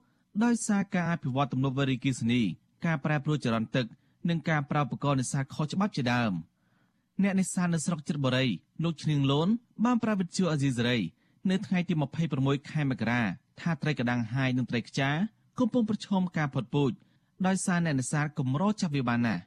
[0.44, 2.42] ដោយសារការអភិវឌ្ឍទំនប់វារីអគ្គិសនី
[2.86, 3.86] ការប្រែប្រួលចរន្តទឹក
[4.28, 6.32] និងការប្រើឧបករណ៍នេសាទខុសច្បាប់ជាដើម
[7.22, 8.46] អ្នកនេសាទនៅស្រុកចិត្តបុរី
[8.82, 9.48] លោកឈ្នៀងលូន
[9.84, 10.98] បានប្រាវិទ្យាអាស៊ីសេរី
[11.50, 11.94] នៅថ្ងៃទី
[12.32, 13.22] 26ខែមករា
[13.60, 15.10] ថាត្រីកដាំងហាយនិងត្រីខ្ចា
[15.58, 16.92] កំពុងប្រឈមការផុតពូជ
[17.46, 19.42] ដោយសារអ្នកនេសាទកម្រចាប់វាបានណាស់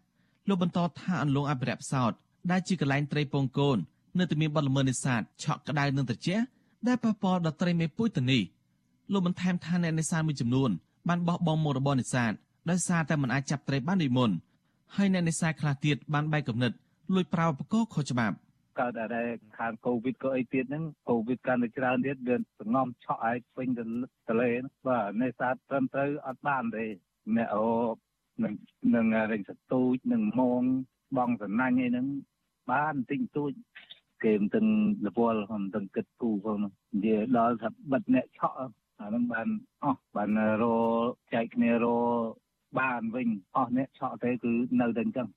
[0.47, 2.11] លោកបន្តថាអន្លង់អភិរក្សផ្សោត
[2.51, 3.77] ដែលជាកន្លែងត្រីពងកូន
[4.19, 6.43] នៅតែមានបទល្មើសនេសាទឆក់ក្តៅនិងត្រជាក់
[6.87, 8.41] ដែលប៉ះពាល់ដល់ត្រីមេពូជទៅនេះ
[9.11, 10.69] លោកបន្ថែមថាអ្នកនេសាទមួយចំនួន
[11.07, 12.31] បានបោះបង់មុខរបរនេសាទ
[12.69, 14.31] ដោយសារតែមិនអាចចាប់ត្រីបានដូចមុន
[14.95, 16.75] ហើយអ្នកនេសាទខ្លះទៀតបានបែកកំណត់
[17.13, 18.35] លួចប្រើឧបករណ៍ខុសច្បាប់
[18.79, 19.21] កើតតែ
[19.57, 23.83] ខាងកូវីដក៏អីទៀតហ្នឹងកូវីដកាន់តែច្រើនទៀតវាសងំឆក់ឲ្យពេញទៅ
[24.29, 24.49] ទលេ
[24.87, 26.85] បាទនេសាទត្រឹមត្រូវអត់បានទេ
[27.35, 27.65] អ្នកអូ
[28.43, 28.53] នឹង
[28.95, 30.63] នឹងរែងសទូចនឹងមង
[31.17, 32.07] បងសណាញ់អីហ្នឹង
[32.71, 33.51] បានតិចតួច
[34.23, 34.67] គេមិនទាំង
[35.07, 39.47] រវល់មិនទាំងគិតគូផងនិយាយដល់ថាបិទអ្នកឆក់អាហ្នឹងបាន
[39.83, 40.29] អស់បាន
[40.63, 40.65] រ
[41.33, 41.85] ចែកគ្នារ
[42.79, 45.27] បានវិញអស់អ្នកឆក់ទេគឺនៅតែអញ្ចឹង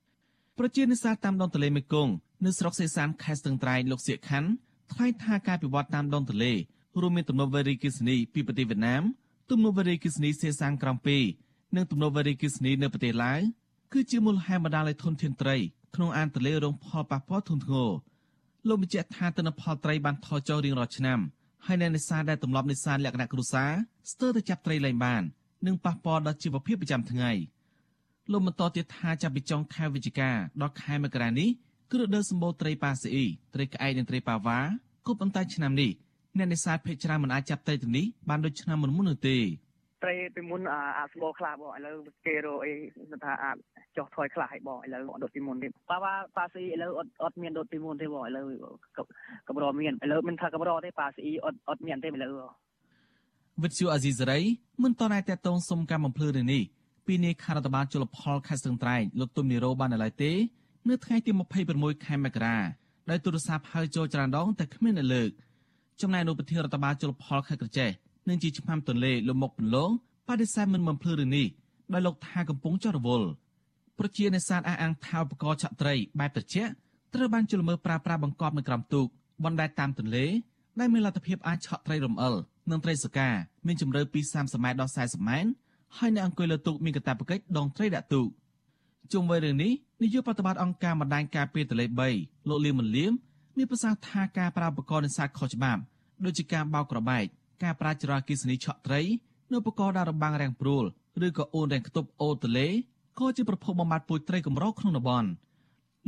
[0.59, 2.13] ប្រជានេសាទតាមដងទន្លេមេគង្គ
[2.45, 4.49] នៅស្រុកសេសានខេត្តស្ទឹងត្រែងលោកសៀកខាន់
[4.93, 6.53] ថ្លែងថាការពិវត្តតាមដងទន្លេ
[7.01, 9.03] រួមមានទំនប់វារីអគ្គិសនីពីប្រទេសវៀតណាម
[9.51, 10.97] ទំនប់វារីអគ្គិសនីសេសានក្រំ
[11.37, 13.41] 2និងទំនប់វារីអគ្គិសនីនៅប្រទេសឡាវ
[13.93, 15.57] គឺជាមូលហេតុបណ្ដាលឲ្យធនធានត្រី
[15.95, 17.91] ក្នុងអានទន្លេរងផលប៉ះពាល់ធ្ងន់ធ្ងរ
[18.69, 21.19] លោកបញ្ជាក់ថាទិន្នផលត្រីបានថយចុះរៀងរាល់ឆ្នាំ
[21.67, 23.71] ហើយអ្នកនេសាទដែលទម្លាប់នេសាទលក្ខណៈគ្រួសារ
[24.11, 25.23] ស្ទើរតែចាប់ត្រីលែងបាន
[25.67, 27.31] និងប៉ះពាល់ដល់ជីវភាពប្រចាំថ្ងៃ
[28.31, 30.31] លោកបន្តទៀតថាចាប់ពីចុងខែវិច្ឆិកា
[30.61, 31.49] ដល់ខែមករានេះ
[31.91, 34.59] គឺរដូវសម្បូរត្រីប៉ាស៊ីអ៊ីត្រីក្អែកនិងត្រីប៉ាវ៉ា
[35.07, 35.91] ក៏ប៉ុន្តែឆ្នាំនេះ
[36.37, 39.37] អ្នកនេសាទភេកច្រើនមិនអាចចាប់ត្រីទាំងនេះបានដូចឆ្នាំមុនមុននោះទេ
[40.05, 40.61] ត្រីពីមុន
[40.99, 42.73] អាចស្បោខ្លះបងឥឡូវគេរកអី
[43.25, 43.57] ថាអាច
[43.97, 48.47] ចុះថយខ្លះឲ្យបងឥឡូវអត់ដូចពីមុនទេប៉ាវ៉ាប៉ាស៊ីឥឡូវអត់អត់មានដូចពីមុនទេបងឥឡូវ
[49.49, 52.35] កម្រមានឥឡូវមិនថាកម្រទេប៉ាស៊ីអត់អត់មានទេឥឡូវ
[53.63, 54.41] វិទ្យុអាស៊ីសេរី
[54.83, 56.63] មិនតតែតតងសុំការបំភ្លឺរឿងនេះ
[57.07, 60.33] ពីនាយខរដ្ឋបាលជលផលខេត្តស្ទឹងត្រែងលោកទុំនីរ៉ូបានឡើយទេ
[60.87, 61.31] នៅថ្ងៃទី
[61.69, 62.57] 26ខែមករា
[63.11, 65.31] ដោយទូរស័ព្ទហៅចូលច្រានដងតែគ្មានអ្នកលើក
[66.01, 67.91] ចំណែកនៅប្រធានរដ្ឋបាលជលផលខេត្តក្រចេះ
[68.29, 69.91] និងជាឆ្មាំទន្លេលោកមុកពន្លង
[70.29, 71.47] បដិសេធមិនបំភ្លឺរឿងនេះ
[71.93, 73.29] ដោយលោកថាកំពុងចោះរវល់
[73.99, 76.73] ប្រជានេសាទអះអាងថាឧបករណ៍ឆក់ត្រីបែបត្រជាក់
[77.15, 79.07] ត្រូវបានជលមើប្រើប្រាស់បង្កប់នៅក្រោមទូក
[79.45, 80.27] បណ្ដែតតាមទន្លេ
[80.81, 82.35] ដែលមានលទ្ធភាពអាចឆក់ត្រីរំអិល
[82.71, 83.29] និងត្រីសកា
[83.67, 85.51] មានជម្រៅពី30ម៉ែត្រដល់40ម៉ែត្រ
[85.97, 88.27] ហើយអ្នកអង្គុយលើទូកមានកាតព្វកិច្ចដងត្រីដាក់ទូក
[89.13, 91.87] ជុំវិញរឿងនេះនាយកប្រតិបត្តិអង្គការម្ដាយការពារទន្លេ
[92.17, 93.13] 3លោកលៀមមលៀម
[93.57, 95.81] មានប្រសាសន៍ថាការប្រើឧបករណ៍នេសាទខុសច្បាប់
[96.25, 97.25] ដូចជាការបោកក្របែក
[97.63, 99.01] ការប្រើចរន្តគិសនីឆក់ត្រី
[99.53, 100.85] នៅឧបករណ៍ដាក់របាំងរាំងព្រួល
[101.27, 102.69] ឬក៏អូនរាំងខ្ទប់អូទន្លេ
[103.19, 105.29] ក៏ជាប្រភពបំបត្តិពូជត្រីកម្រក្នុងតំបន់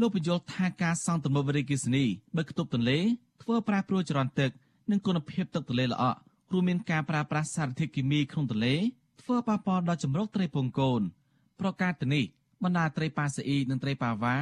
[0.00, 2.04] លោកបញ្យល់ថាការសង់ទំនប់វារីអគ្គិសនី
[2.36, 2.98] បើខ្ទប់ទន្លេ
[3.42, 4.50] ធ្វើប្រែប្រួលចរន្តទឹក
[4.90, 6.18] និងគុណភាពទឹកទន្លេល្អក់
[6.52, 8.74] រួមមានការប្រើប្រាស់សារធាតុគីមីក្នុងទន្លេ
[9.20, 11.02] ធ្វើប៉ះពាល់ដល់ចម្រុកត្រីពងកូន
[11.60, 12.24] ប្រការទៅនេះ
[12.64, 14.36] បណ្ដាត្រីប៉ាស៊ីអ៊ីនិងត្រីប៉ាវ៉ា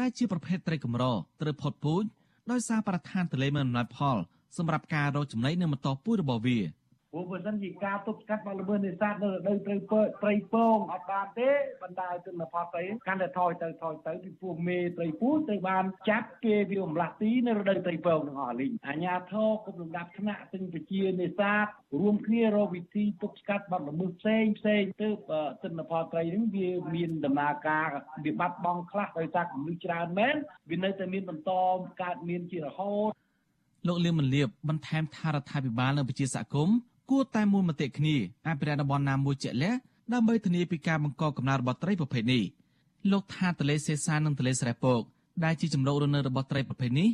[0.00, 1.04] ដែលជាប្រភេទត្រីកម្រ
[1.40, 2.04] ត្រូវផុតពូជ
[2.50, 4.16] ដោយសារបរិស្ថានទន្លេមិនអំណោយផល
[4.58, 6.58] សម្រាប់ការរកចំណីនៅបន្តពូជរបស់វា។
[7.12, 11.50] ព្រោះបើសិនជាការទប់ស្កាត់បលល្មើសនេសាទនៅរដូវត្រីពើត្រីពងអត់បានទេ
[11.82, 21.66] បណ្ដាលទិន្នផលត្រីកាន់តែថយទៅថយទៅពីពួកមេត្រីពូត្រូវបានចាប់គេវាអំឡាស់ទីនៅរដូវត្រីពងទាំងអស់លីងអាញាធរគ្រប់លំដាប់ថ្នាក់ទាំងប្រជានេសាទ
[22.00, 25.16] រួមគ្នារកវិធីទប់ស្កាត់បលល្មើសផ្សេងផ្សេងទើប
[25.62, 27.88] ទិន្នផលត្រីនឹងវាមានដំណើរការ
[28.24, 30.36] វាបាត់បង់ខ្លះដោយសារកម្រិតច្រើនមែន
[30.70, 31.50] វានៅតែមានបន្ត
[32.02, 33.12] កើតមានជារហូត
[33.88, 36.76] លោកលៀមមលៀបបន្ថែមថារដ្ឋាភិបាលនិងប្រជាសហគមន៍
[37.10, 38.16] គួរតែមួយមតិគ្នា
[38.48, 39.78] អភិរក្សតំបន់ណាមួយជាក់លាក់
[40.12, 42.42] ដើម្បីធានាពីការបង្កកំណើតរបស់ត្រីប្រភេទនេះ
[43.10, 45.02] លោកថាទលេសេសាននិងទលេស្រែពក
[45.44, 47.08] ដែលជាចំណោរនៅរបស់ត្រីប្រភេទនេះ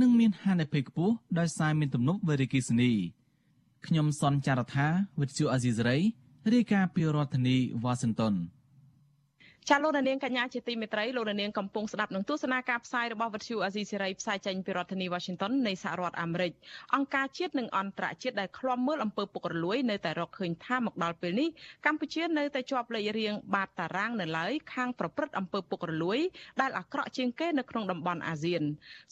[0.00, 2.90] នឹងមានហានិភ័យខ្ពស់ដោយសារមានទំនប់វេរីគីសនី
[3.86, 4.86] ខ្ញុំសនចាររថា
[5.20, 5.98] វិទ្យុអាស៊ីសេរី
[6.52, 8.34] រាយការណ៍ពីរដ្ឋធានីវ៉ាស៊ីនតោន
[9.70, 16.52] ចាលោកនាងកញ្ញាជាទីមេត្រីលោកនាងកំពុងស្ដាប់នឹងទស្សនាការផ្សាយរបស់វិទ្យុអាស៊ីសេរីផ្សាយចេញពីរដ្ឋធានី Washington នៃសហរដ្ឋអាមេរិក
[16.94, 21.48] អង្គការជាតិនិងអន្តរជាតិដែលឃ្លាំមើលអំពើពុករលួយនៅតែរកឃើញថាមកដល់ពេលនេះ
[21.86, 26.18] កម្ពុជានៅតែជាប់លេខរៀងបាតតារាងនៅឡើយខាងប្រព្រឹត្តអំពើពុករលួយ
[26.60, 28.62] ដែលអាក្រក់ជាងគេនៅក្នុងតំបន់អាស៊ាន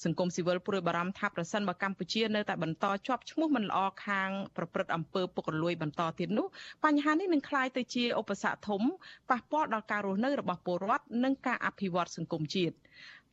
[0.04, 6.46] សង្គមស៊ីវិលព្រួយបារម្ភថាប្រសិនបើកម្ពុជានៅតែបន្តជាប់ឈ្មោះមិនល្អខាងប្រព្រឹត្តអំពើពុករលួយបន្តទៀតនោះ
[6.84, 8.82] បញ្ហានេះនឹងក្លាយទៅជាឧបសគ្គធំ
[9.30, 12.74] ប៉ះពាល់ដល់ការរស់នៅរបស់ពលរដ្ឋនិងការអភិវឌ្ឍសង្គមជាតិ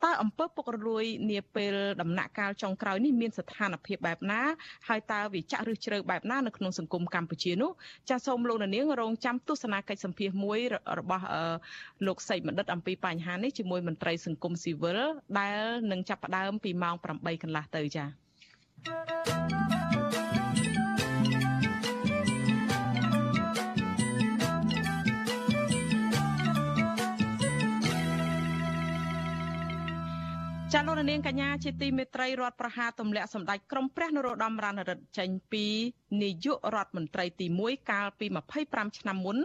[0.04, 4.40] តើអំពើពុករលួយនាពេលដំណាក់កាលចុងក្រោយនេះមានស្ថានភាពបែបណា
[4.88, 7.70] ហើយតើវាចាក់ឬជ្រៅបែបណានៅក្នុងសង្គមកម្ពុជានោះ
[8.08, 10.58] ចាសសូមលោកនាងរងចាំទស្សនាកិច្ចសម្ភាសមួយ
[10.98, 11.24] របស់
[12.06, 14.98] លោកសីបណ្ឌិតអំពីបញ្ហានេះជាមួយមន្ត្រីសង្គមស៊ីវិល
[15.38, 15.58] ដែល
[15.90, 19.57] នឹងចាប់ផ្ដើមពីម៉ោង8កន្លះទៅចា៎
[30.78, 35.64] ចាលោកនាងកញ្ញាជាទីមេត្រីរដ្ឋប្រហារទម្លាក់សម្ដេចក្រមព្រះនរោត្តមរណរដ្ឋចេញពី
[36.22, 38.26] នាយករដ្ឋមន្ត្រីទី1កាលពី
[38.62, 39.38] 25ឆ្នាំមុន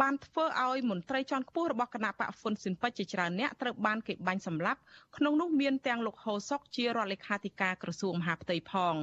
[0.00, 4.80] បានធ្វើឲ្យមន្ត្រីជាន់ខ្ពស់របស់គណៈបកហ្វុនស៊ិនប៉ិចជាច្រើនអ្នកត្រូវបានគេបាញ់សម្លាប់
[5.16, 8.94] ក្នុងនោះមានទាំងលោកហូសុកជារដ្ឋលេខាធិការក្រសួងមហាផ្ទៃផង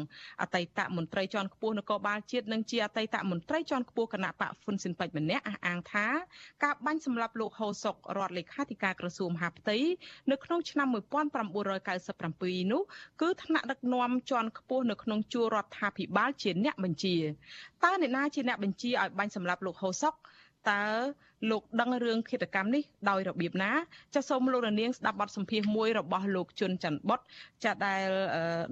[0.41, 6.07] អតីតមន្ត្រីជាន់ខ្ពស់នគរបាលជាតិនិងជាអតីតមន្ត្រីជាន់ខ្ពស់គណៈបកហ្វុនស៊ិនប៉ិចម្នាក់អះអាងថា
[6.63, 9.77] ការបាញ់សម្លាប់លោកហូសុករដ្ឋលេខាធិការក្រសួងមហាផ្ទៃ
[10.31, 12.81] នៅក្នុងឆ្នាំ1997នោះ
[13.21, 17.15] គឺថ្នាក់ដឹកនាំជាន់ខ្ពស់នៅក្នុងជួររដ្ឋាភិបាលជាអ្នកបញ្ជា
[17.83, 20.15] តើអ្នកណាជាអ្នកបញ្ជាឲ្យបាញ់សម្លាប់លោកហូសុក
[20.71, 20.83] តើ
[21.49, 23.71] លោកដឹងរឿងឃាតកម្មនេះដោយរបៀបណា
[24.15, 27.19] ចាសសូមលោករនាងស្ដាប់បទសម្ភាសន៍មួយរបស់លោកជុនច័ន្ទបុត
[27.63, 28.07] ចាដែល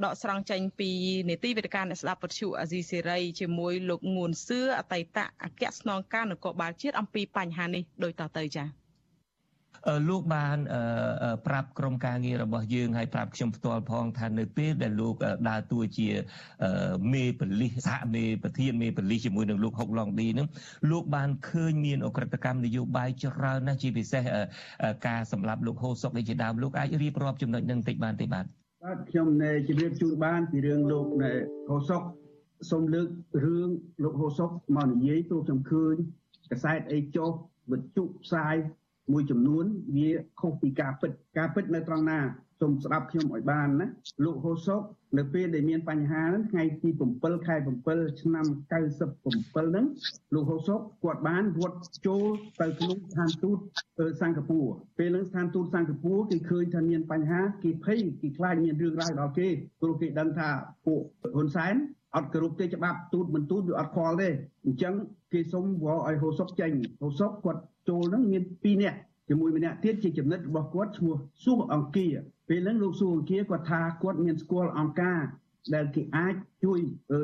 [0.06, 0.90] ដកស្រង់ចេញពី
[1.30, 8.85] នេតិវេទិកាអ្នកស្ដាប់ពទ្យុអាស៊ីសេរីជាមួយលោកងួនសឿអតីតអគ្គស្នងការនគរបាលជាតិអំពីបញ្ហានេះដូចតទៅចា៎
[10.10, 10.58] លោកបាន
[11.48, 15.16] ប្រាប់ក្រុមការងាររបស់យើងហើយប្រាប់ខ្ញុំផ្ទាល់ផងថានៅពេលដែលលោក
[15.50, 16.10] ដើរតួជា
[17.14, 20.48] មេបលិសសហមេប្រធានមេបលិសជាមួយនឹងលោកហុកឡុងឌីនឹង
[20.92, 24.24] លោកបានឃើញមានអក្រិតកម្មនយោបាយច្រើនណាស់ជាពិសេស
[25.08, 28.46] ការសម្លាប់លោកហូសុកឯជាដើមលោកអាចរៀបរាប់ចំណុចនឹងបន្តិចបានទេបាទ
[28.84, 31.06] បាទខ្ញុំនៅជម្រាបជូនបានពីរឿងលោក
[31.70, 32.02] ហូសុក
[32.72, 33.08] សូមលើក
[33.46, 33.70] រឿង
[34.04, 35.96] លោកហូសុកមកនិយាយព្រោះខ្ញុំឃើញ
[36.52, 37.32] កសែតអីចុះ
[37.72, 38.56] វិទ្យុផ្សាយ
[39.12, 42.20] មួយចំនួនវាខុសពីការពិតការពិតនៅត្រង់ណា
[42.62, 43.88] សូមស្ដាប់ខ្ញុំឲ្យបានណា
[44.26, 44.82] លោកហូសុក
[45.18, 47.56] នៅពេលដែលមានបញ្ហាហ្នឹងថ្ងៃទី7ខែ
[47.88, 48.46] 7ឆ្នាំ
[49.04, 49.86] 97ហ្នឹង
[50.34, 52.26] លោកហូសុកគាត់បានរត់ចូល
[52.62, 53.58] ទៅក្នុងស្ថានទូត
[54.22, 54.68] សិង្ហបុរី
[55.00, 59.50] ពេលហ្នឹងស្ថានទូតសិង្ហបុរីគេឃើញថាមានបញ្ហាគេភ័យគេខ្លាចមានរឿងរ៉ាវដល់គេ
[59.82, 60.50] ព្រោះគេដឹងថា
[60.86, 61.02] ពួក
[61.36, 61.76] ហ៊ុនសែន
[62.16, 64.30] អត់គោរពទេច្បាប់ទូតមិនទូតវាអត់ខលទេ
[64.66, 64.94] អញ្ចឹង
[65.34, 68.98] គេសុំវល់ឲ្យហូសុកចេញហូសុកគាត់ចូលហ្នឹងមាន2នាក់
[69.30, 72.08] ជាមួយម្នាក់ទៀតជាចំណិតរបស់គាត់ឈ្មោះសួសអង្គា
[72.50, 75.22] ពេលហ្នឹងលោកសួសអង្គាគាត់ថាគាត់មានស្គាល់អង្គការ
[75.74, 76.80] ដែលគេអាចជួយ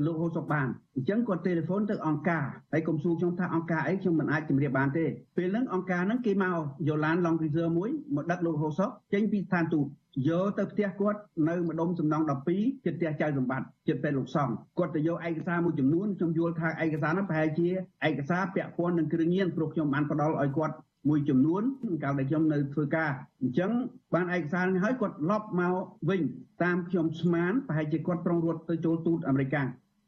[0.05, 5.05] លោកហូសុកបានអញ្ចឹងគាត់ទូរស័ព្ទទៅអង្គការហើយកុំសួរខ្ញុំថាអង្គការអីខ្ញុំមិនអាចជម្រាបបានទេ
[5.37, 6.55] ពេលហ្នឹងអង្គការហ្នឹងគេមក
[6.87, 9.87] យោឡានឡុងគ្រីសឺមួយមកដឹកលោកហូសុកចេញពីស្ថានទូត
[10.29, 11.19] យកទៅផ្ទះគាត់
[11.49, 12.21] នៅម្ដុំសំណង
[12.53, 17.69] 12ជិតផ្ទះចៅសម្បត្តិជិតពេលលោកសំគាត់ទៅយកឯកសារមួយចំនួនខ្ញុំយល់ថាឯកសារនោះប្រហែលជា
[18.07, 20.75] ឯកសារពាក់ព័ន្ធនឹងគ្រឿងញៀនព្រោះខ្ញុំបានផ្ដល់ឲ្យគាត់
[21.09, 21.61] មួយចំនួន
[22.03, 23.71] កាលដែលខ្ញុំនៅធ្វើការអញ្ចឹង
[24.13, 25.75] បានឯកសារនេះហើយគាត់ឡប់មក
[26.09, 26.21] វិញ
[26.63, 29.55] តាមខ្ញុំស្មានប្រហែលជាគាត់ប្រុងរត់ទៅចូលទូតអាមេរិក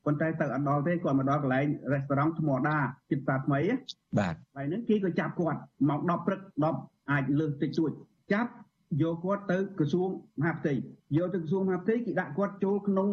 [0.05, 2.77] ប៉ុន្តែទៅអត់ដល់ទេគាត់មកដល់កន្លែងរេស្តូរ៉ង់ថ្មដា
[3.11, 3.59] ជិតតាថ្មី
[4.19, 6.41] បាទហើយហ្នឹងគេក៏ចាប់គាត់មក10ព្រឹក
[6.75, 7.91] 10អាចលើសតិចតួច
[8.33, 8.51] ចាប់
[9.01, 10.73] យកគាត់ទៅក្រសួងមហាផ្ទៃ
[11.17, 13.07] យកទៅក្រសួងមហាផ្ទៃគេដាក់គាត់ចូលក្នុង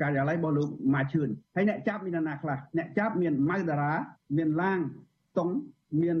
[0.00, 3.92] ការិយាល័យរបស់លោកម៉ាឈឿនហើយអ្នកចាប់មានណាខ្លះអ្នកចាប់មានម៉ៅតារា
[4.36, 4.78] មានឡាង
[5.38, 5.48] តុង
[6.02, 6.16] មាន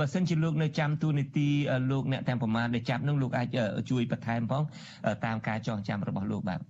[0.00, 1.48] បើសិនជាលោកនៅចាំទូនីតិ
[1.90, 3.48] លោកអ្នកទាំងប្រមាណដែលចាប់នឹងលោកអាច
[3.90, 4.62] ជួយបន្ថែមផង
[5.24, 6.60] តាមការចងចាំរបស់លោកបាទ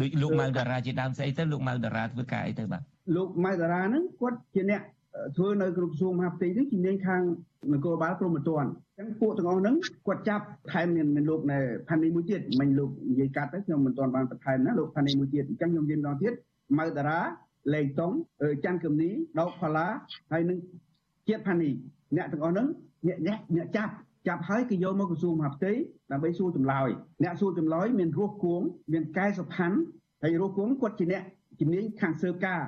[0.00, 2.82] ដូចលោកម៉ៅតារាជាដើមស្អីទៅលោកម៉ៅតារាធ្វើការអីទៅបាទ
[3.16, 4.82] លោកម៉ៅតារាហ្នឹងគាត់ជាអ្នក
[5.36, 7.22] ធ្វើនៅក្រសួងមហាផ្ទៃនេះជំនាញខាង
[7.72, 8.64] នគរបាលព្រំប្រទាន
[8.98, 9.74] អញ្ចឹងពួកទាំងអស់ហ្នឹង
[10.06, 16.32] គាត់ចាប់ថែមមានមានលោកនៅផានីមួយទៀតមិញលោកនិយាយកាត់ទៅខ្ញុំមិនទាន់បានបន្ថែមណាលោកផានីមួយទៀតអញ្ចឹងខ្ញុំនិយាយម្ដងទៀត
[16.78, 17.20] ម៉ៅតារា
[17.74, 18.12] លេងតុង
[18.64, 19.86] ច័ន្ទកឹមនីដកផាឡា
[20.32, 20.58] ហើយនឹង
[21.28, 21.70] ជាតិផានី
[22.16, 22.68] អ្នកទាំងអស់ហ្នឹង
[23.06, 23.92] អ្នកអ្នកអ្នកចាប់
[24.28, 25.72] ចាប់ហើយគេយកមកក្រសួងមហាផ្ទៃ
[26.12, 26.88] ដើម្បីសួរចម្លើយ
[27.24, 28.62] អ្នកសួរចម្លើយមានរស់គួង
[28.92, 29.76] មានកែសុផាន់
[30.22, 31.22] ហើយរស់គួងគាត់ជាអ្នក
[31.60, 32.60] ជំនាញខាងស៊ើបការ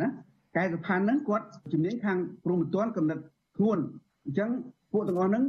[0.00, 0.08] ណា
[0.56, 3.22] កែសុផាន់ហ្នឹងគាត់ជំនាញខាងព្រមត្តនកំណត់
[3.56, 3.82] ធ្ងន់
[4.26, 4.50] អញ្ចឹង
[4.92, 5.44] ពួកទាំងអស់ហ្នឹង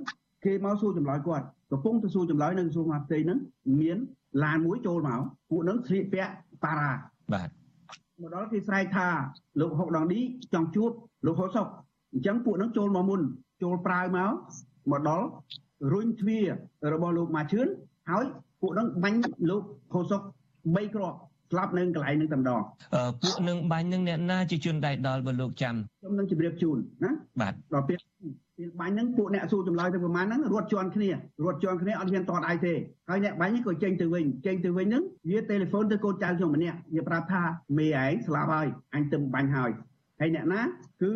[0.46, 3.40] គេមកសួរចម្លើយគាត់កំពុងទៅសួរចម្លើយនៅក្រសួងមហាផ្ទៃហ្នឹង
[3.82, 3.98] មាន
[4.44, 6.32] ឡានមួយចូលមកពួកហ្នឹងស្លៀកពាក់
[6.64, 6.92] ប៉ារ៉ា
[7.34, 7.50] បាទ
[8.22, 9.08] មកដល់គេស្រែកថា
[9.60, 10.20] លោកហុកដងឌី
[10.54, 10.92] ចង់ជួប
[11.26, 11.68] លោកហុកសុក
[12.16, 13.22] អញ្ចឹងពួកហ្នឹងចូលមកមុន
[13.64, 14.32] ចូលប្រាវមក
[14.92, 15.28] មកដល់
[15.94, 16.46] រុញទ្វារ
[16.94, 17.68] របស់លោកម៉ាឈឿន
[18.10, 18.26] ហើយ
[18.62, 19.64] ពួកហ្នឹងបាញ់លោក
[19.94, 20.22] ហុកសុក
[20.64, 21.18] 3គ្រាប់
[21.52, 22.62] ស្លាប់នៅកន្លែងនឹងតែម្ដង
[23.24, 27.12] ពួកនឹងបាញ់នឹងអ្នកណាជាជនដៃដល់បើលោកចាំខ្ញុំនឹងជម្រាបជូនណា
[27.42, 28.00] បាទដល់ពេល
[28.58, 31.10] ពេលបាញ់ហ្នឹងពួកអ្នកសួរចម្លើយទៅប្រហែលហ្នឹងរត់ជន់គ្នា
[31.46, 32.74] រត់ជន់គ្នាអត់ហ៊ានតតអីទេ
[33.10, 37.42] ហើយអ្នកបាញ់ក៏ចេញទៅវិញចេញទៅវិញហ្នឹងវាទូរស័ព្ទទៅកូនចៅខ្ញុំម្នាក់វាប្រាប់ថា
[37.78, 39.72] មេឯងស្លាប់ហើយអញទៅបាញ់ហើយ
[40.20, 40.62] ហើយអ្នកណា
[41.02, 41.12] គឺ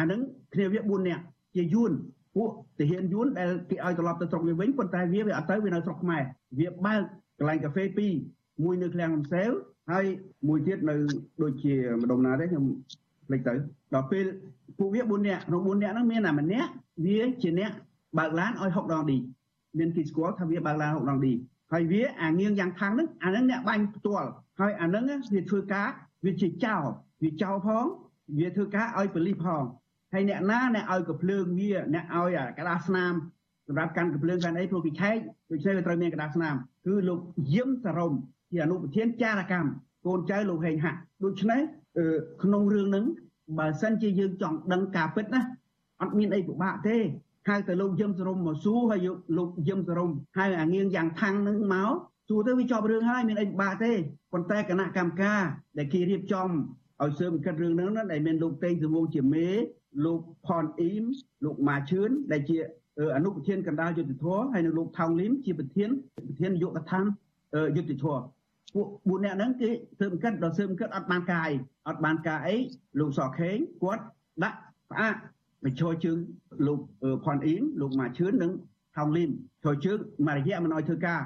[0.00, 0.20] អាហ្នឹង
[0.54, 1.22] គ្នាវា4នាក់
[1.56, 1.92] ជាយួន
[2.36, 6.22] ពួកទាហានយួនដែលគេឲ្យត្រឡប់ទៅស្រុកវាវិញប៉ុន្តែវាវាអត់ទៅវានៅស្រុកខ្មែរ
[6.58, 7.02] វាបើក
[7.38, 7.84] កន្លែងកាហ្វេ
[8.22, 9.50] 2មួយនៅឃ្លាំងលំសែវ
[9.90, 10.04] ហើយ
[10.48, 10.94] មួយទៀតនៅ
[11.42, 12.64] ដូចជាម្ដុំណាទេខ្ញុំ
[13.26, 13.54] ភ្លេចទៅ
[13.94, 14.24] ដល់ពេល
[14.78, 16.70] ពួកវា4នាក់ក្នុង4នាក់ហ្នឹងមានតែម្នាក់
[17.04, 17.72] វាជាអ្នក
[18.18, 19.16] បើកឡានឲ្យ6ដងឌី
[19.78, 21.32] មានគេស្គាល់ថាវាបើកឡាន6ដងឌី
[21.72, 24.28] ហើយវាអាងៀងយ៉ាងខាងហ្នឹងអាហ្នឹងអ្នកបាញ់ផ្ទាល់
[24.60, 25.88] ហើយអាហ្នឹងវាធ្វើការ
[26.26, 26.84] វាជាចោល
[27.24, 27.84] វាចោលផង
[28.38, 29.62] វាធ្វើការឲ្យបលិសផង
[30.12, 33.14] ហើយអ្នកណាអ្នកឲ្យកភ្លើងវាអ្នកឲ្យកដាស្នាម
[33.66, 35.16] សម្រាប់កាន់កភ្លើងកាន់អីព្រោះពីឆែក
[35.50, 36.54] ដូច្នេះវាត្រូវមានកដាស្នាម
[36.86, 37.20] គឺលោក
[37.54, 38.12] យឹមសរម
[38.50, 39.68] ជាអនុប្រធានចារកម្ម
[40.06, 41.60] កូនចៅលោកហេងហាក់ដូច្នេះ
[42.42, 43.04] ក្នុងរឿងហ្នឹង
[43.58, 45.40] បើសិនជាយើងចង់ដឹងការពិតណា
[46.02, 46.96] អត់មានអីពិបាកទេ
[47.48, 49.06] ហៅទៅលោកយឹមសរមមកសួរហើយ
[49.38, 51.92] លោកយឹមសរមហៅអាងៀងយ៉ាងថាំងនឹងមក
[52.28, 53.92] សួរទៅវាចប់រឿងហើយមានអីពិបាកទេ
[54.32, 55.42] ប៉ុន្តែគណៈកម្មការ
[55.78, 56.48] ដែលគេរៀបចំ
[57.02, 59.48] ឲ្យស៊ើបអង្កេតរឿងហ្នឹងណាដែលមានលោកតេងសវងជាមេ
[60.04, 61.04] លោកផនអ៊ីម
[61.44, 62.56] លោកម៉ាឈឿនដែលជា
[63.16, 65.90] អនុប្រធានកណ្ដាលយុទ្ធធរហើយនិងលោកថោងលីមជាប្រធាន
[66.26, 67.04] ប្រធាននាយកដ្ឋាន
[67.76, 68.18] យុទ្ធធរ
[68.74, 71.54] ពួក4នាក់ហ្នឹងគេស៊ើបអង្កេតដល់ស៊ើបអង្កេតអត់បានការអី
[71.88, 72.56] អត់បានការអី
[73.00, 74.04] លោកសខេងគាត់
[74.42, 74.58] ដាក់
[74.90, 75.16] ផ្អាក
[75.64, 76.18] បញ្ឈរជើង
[76.66, 76.80] លោក
[77.24, 78.52] ផនអ៊ីមលោកម៉ាឈឿននិង
[78.96, 79.30] ថោងលីម
[79.64, 81.20] ចូលជើងមួយរយៈមិនឲ្យធ្វើការ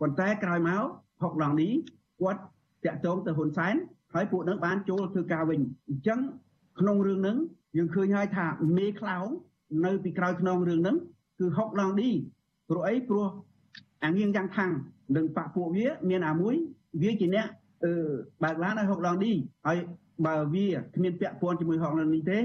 [0.00, 0.82] ប៉ុន្តែក្រោយមក
[1.22, 1.72] ហុកឡងនេះ
[2.20, 2.40] គាត់
[2.84, 3.74] តាក់ទងទៅហ៊ុនសែន
[4.14, 6.20] ហើយពួកនឹងបានចូលធ្វើការវិញអញ្ចឹង
[6.80, 7.38] ក្នុងរឿងហ្នឹង
[7.76, 8.46] យើងឃើញហើយថា
[8.78, 9.26] មេខ្លោង
[9.86, 10.96] នៅពីក្រោយខ្នងរឿងហ្នឹង
[11.38, 12.10] គឺហុកឡងឌី
[12.68, 13.26] ព្រោះអីព្រោះ
[14.04, 14.70] អាងៀងយ៉ាងខាង
[15.16, 16.54] នឹងបាក់ពួកវា មានអាមួយ
[17.02, 17.46] វាជាអ្នក
[17.84, 17.92] អឺ
[18.42, 19.32] បើកឡានឲ្យហុកឡងឌី
[19.66, 19.78] ហើយ
[20.26, 22.38] បើវាគ្មានពាក់ព័ន្ធជាមួយហុកឡងនេះទេ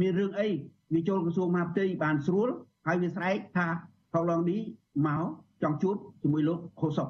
[0.00, 0.48] មានរឿងអី
[0.94, 2.48] វាចូលក្រសួងមហាផ្ទៃបានស្រួល
[2.86, 3.66] ហើយវាស្រែកថា
[4.12, 4.58] ហុកឡងឌី
[5.06, 5.24] មក
[5.62, 7.08] ចង់ជួបជាមួយលោកខូសុក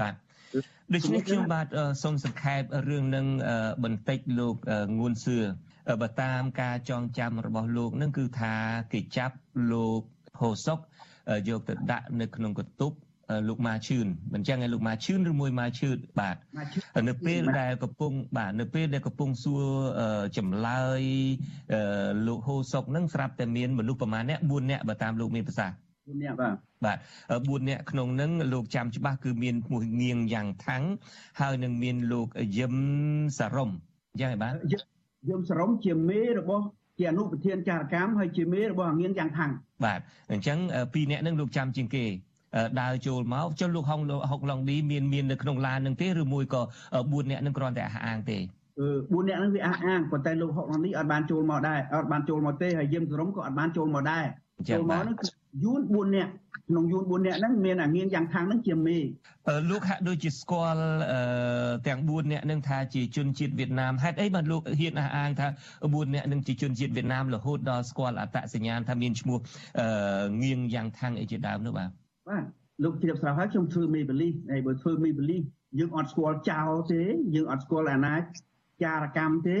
[0.00, 0.14] បាទ
[0.94, 1.66] ដូច្នេះខ្ញុំបាទ
[2.02, 3.26] សូមសង្ខេបរឿងនឹង
[3.84, 4.56] បន្តិចលោក
[4.98, 5.36] ងួនសឿ
[6.00, 8.54] បើតាមការចងចាំរបស់លោកនឹងគឺថា
[8.92, 9.36] គេចាប់
[9.72, 10.02] លោក
[10.40, 10.78] ហូសុក
[11.48, 12.92] យកទៅដាក់នៅក្នុងកតុប
[13.48, 16.36] លោកម៉ាឈឿនមិនចឹងឯលោកម៉ាឈឿនឬមួយម៉ាឈឿនបាទ
[17.08, 19.64] នៅពេលដែលកំពុងបាទនៅពេលដែលកំពុងសួរ
[20.36, 21.02] ចម្លើយ
[22.26, 25.76] លោកហូសុកនឹងស្រាប់តែមានមនុស្សប្រមាណអ្នក4អ្នកបើតាមលោកមានប្រសាសន៍
[26.18, 26.98] 4នាក់បាទបាទ
[27.60, 30.84] 4នាក់ក្នុងនឹងលោកចាំច្បាស់គឺមានឈ្មោះងៀងយ៉ាងថាំង
[31.40, 32.26] ហើយនឹងមានលោក
[32.58, 32.74] យឹម
[33.38, 33.70] សារ៉ុំ
[34.12, 34.54] អញ្ចឹងបាទ
[35.28, 36.64] យមសរមជាមេរបស់
[36.98, 39.50] ជាអនុប្រធានចារកម្មហើយជាមេរបស់អាងៀងយ៉ាងថាំង
[39.84, 40.00] បាទ
[40.32, 40.58] អញ្ចឹង
[40.92, 42.04] ពីរនាក់នឹងលោកចាំជាងគេ
[42.80, 44.00] ដើរចូលមកចុះលោកហុង
[44.30, 46.62] ហុកឡុងឌីមានមាននៅក្នុងឡាននឹងទេឬមួយក៏
[46.96, 48.38] 4នាក់នឹងគ្រាន់តែអះអាងទេ
[48.80, 54.24] អឺ4នាក់ហ្នឹងវាអះអាងប៉ុន្តែលោកហុកឡុងឌីអត់បានចូលមកដែរអត់បានចូលមកទេហើយយឹមសរមក៏អត់បានចូលមកដែរ
[54.68, 55.16] ចូលមកហ្នឹង
[55.64, 56.32] យួន4នាក់
[56.68, 58.98] ក្នុងយួន4នាក់ហ្នឹងមានអាងៀងយ៉ាងខាងហ្នឹងជាមេ
[59.70, 60.82] លោកហាក់ដូចជាស្គាល់
[61.88, 65.46] ទាំង4នាក់ហ្នឹងថាជាជនជាតិវៀតណាមហេតុអីបានលោកហ៊ានអះអាងថា
[65.80, 69.38] 4នាក់ហ្នឹងជាជនជាតិវៀតណាមរហូតដល់ស្គាល់អត្តសញ្ញាណថាមានឈ្មោះ
[70.42, 71.88] ងៀងយ៉ាងខាងអីជាដើមនោះបាទ
[72.28, 72.44] បាទ
[72.84, 75.38] លោកជ្រាបស្រាប់ហើយខ្ញុំធ្វើមេបលីហើយបើធ្វើមេបលី
[75.78, 77.02] យើងអត់ស្គាល់ចោលទេ
[77.34, 78.14] យើងអត់ស្គាល់អាណា
[78.82, 79.58] ចារកម្មទេ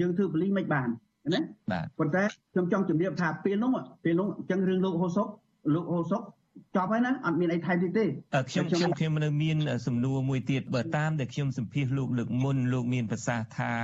[0.00, 0.88] យើងធ្វើបលីមិនបាន
[1.32, 1.40] ណា
[1.70, 3.70] បាទប៉ុន្តែខ្ញុំចង់ជម្រាបថាពេលនោះ
[4.04, 5.28] ពេលនោះអញ្ចឹងរឿងលោកហូសុក
[5.74, 6.22] លោកហូសុក
[6.76, 8.04] ចប់ហើយណាអត់មានអីថែមទៀតទេ
[8.50, 13.74] ខ្ញុំខ្ញុំខ្ញុំនៅមានសំណួរមួយទៀតបើតាមដែលខ្ញុំសម្ភាសលោកលើកមុនលោកមានប្រសាសន៍ថា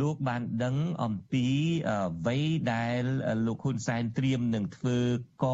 [0.00, 1.46] លោកបានដឹងអំពី
[1.90, 2.38] អ្វី
[2.72, 3.02] ដែល
[3.46, 4.98] លោកហ៊ុនសែនត្រៀមនឹងធ្វើ
[5.44, 5.46] ក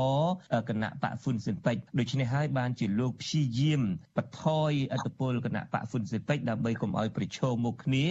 [0.68, 3.82] គណៈបកហ្វុនស៊ិនពេចដូច្នេះហើយបានជាលោកព្យាយាម
[4.16, 8.04] បន្ថយអធិបុលគណៈបកហ្វុនស៊ិនពេចដើម្បីកុំឲ្យប្រឈមមុខគ្នា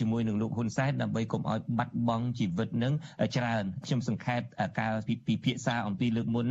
[0.00, 2.94] ជាមួយនឹងលោកហ៊ុនសែនដើម្បីកុំឲ្យបាត់បង់ជីវិតនឹង
[3.36, 4.40] ច្រើនខ្ញុំសង្ខេប
[4.80, 4.92] ការ
[5.26, 6.46] ពិភាក្សាអំពីលើកមុន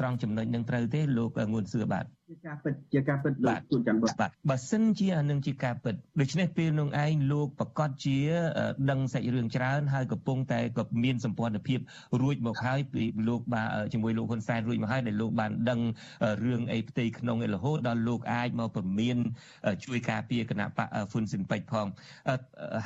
[0.00, 8.18] ត្រង់ចំណុចនឹងត្រូវទេលោកងួនសឿបាទជាការពិតជាការពិតលោកជួនច័ន្ទបាទបើសិនជាអានឹងជាការពិតដូច្នេះពេលនោះឯងលោកប្រកាសជា
[8.90, 11.78] ដឹងសាច់រឿងច្រើនហើយកំពុងតែក៏មានសម្ព័ន្ធភាព
[12.20, 15.80] រួចមកហើយពីលោកបាទជាមួយលោកហ៊ុនសែនរួចមកហើយដែលលោកបានដឹង
[16.44, 19.16] រឿងអីផ្ទៃក្នុងឯរហូតដល់លោកអាចមកព្រមាន
[19.84, 21.86] ជួយការពារគណៈបកហ្វុនស៊ិនពេចផង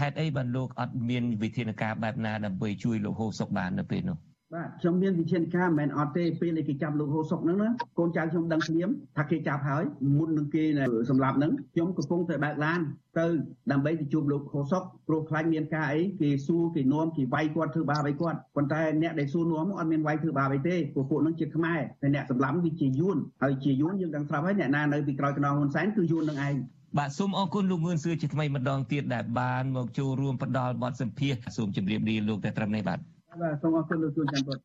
[0.01, 4.19] ហេតុអីបានលោកអត់មានវិធានការបែបណាដើម្បីជួយលោកហូសុកបាននៅពេលនោះ
[4.57, 9.85] បាទខ្ញុំមានវិធានការមិនមែនអត់ទេពេលដែលគេចាប់លោកហូសុកហ្នឹងណាកូនចៅខ្ញុំដឹងភ្លាមថាគេចាប់ហើយ
[10.19, 10.65] មុននឹងគេ
[11.11, 12.81] សម្លាប់ហ្នឹងខ្ញុំកំពុងតែបើកឡាន
[13.19, 13.27] ទៅ
[13.71, 26.55] ដើម្បីទៅជួបលោកហូសុកព្រោះខ្លាចមានការអីគេសួរគេនាំគេវាយគាត់ធ្វើបាបអីគាត់ប៉ុន្តែអ្នកដែលសួរនាំអត់មានវាយធ្វើបាបអីទេព្រោះពួកហ្នឹងជាខ្មែរតែអ្នកសម្លាប់វាជាយួនហើយជាយួនយើងដឹងស្រាប់ហើយអ្នកណានៅពីក្រោយខ្នងហ៊ុនសែនគឺយួននឹងឯង
[26.99, 34.63] បាទសូមអរគុណលោកងឿនសឿជាថ្មីម្ដងទៀតដែលបានមកចូលរួមផ្ដល់បទសម្ភាសសូមជម្រាបលាលោកតែត្រឹមនេះបាទ បាទសូមអរគុណលោកជួនច័ន្ទបុត្រ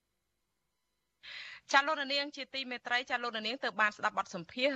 [1.74, 4.70] ចាលោកនាងជាទីមេត្រីចាលោកនាងទៅបានស្ដាប់បទសម្ភាស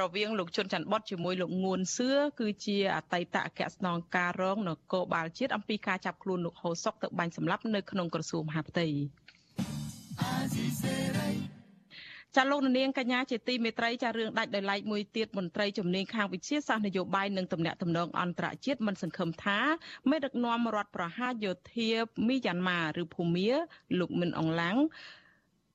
[0.00, 2.10] រវាងលោកជុនច័ន្ទបុតជាមួយលោកងួនសឿ
[2.40, 8.86] គឺជាអតីតអគ្គស្នងការរងនគរបាលជាតិអំពីការចាប់ខ្លួនលោកហូសុកទៅបាញ់សម្លាប់នៅក្នុងក្រសួងមហាផ្ទៃ
[12.36, 19.58] ចាលោកនាងកញ្ញាជាទីមេត្រីចារឿងដាច់ដោយឡែកមួយទៀតមន្ត្រីជំនាញខាងវិទ្យាសាស្ត្រនយោបាយនិងទំនាក់ទំនងអន្តរជាតិមិនសង្ឃឹមថា
[20.10, 21.90] មេដឹកនាំរដ្ឋប្រហារយោធា
[22.28, 23.50] មីយ៉ាន់ម៉ាឬភូមា
[23.98, 24.76] លោកមិនអងឡាំង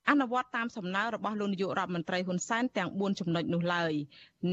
[0.09, 3.93] អនុវត្តតាមសំណើរបស់លោកនាយករដ្ឋមន្ត្រីហ៊ុនសែនទាំង4ចំណុចនោះឡើយ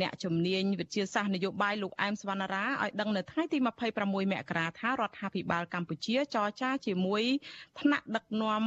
[0.00, 3.58] អ្នកជំនាញវិទ្យាសាស្ត្រនយោបាយលោកអែមសវណ្ណារាឲ្យដឹងនៅថ្ងៃទី
[3.96, 7.22] 26មករាថារដ្ឋាភិបាលកម្ពុជាចរចាជាមួយ
[7.80, 8.62] ថ្នាក់ដឹកនាំ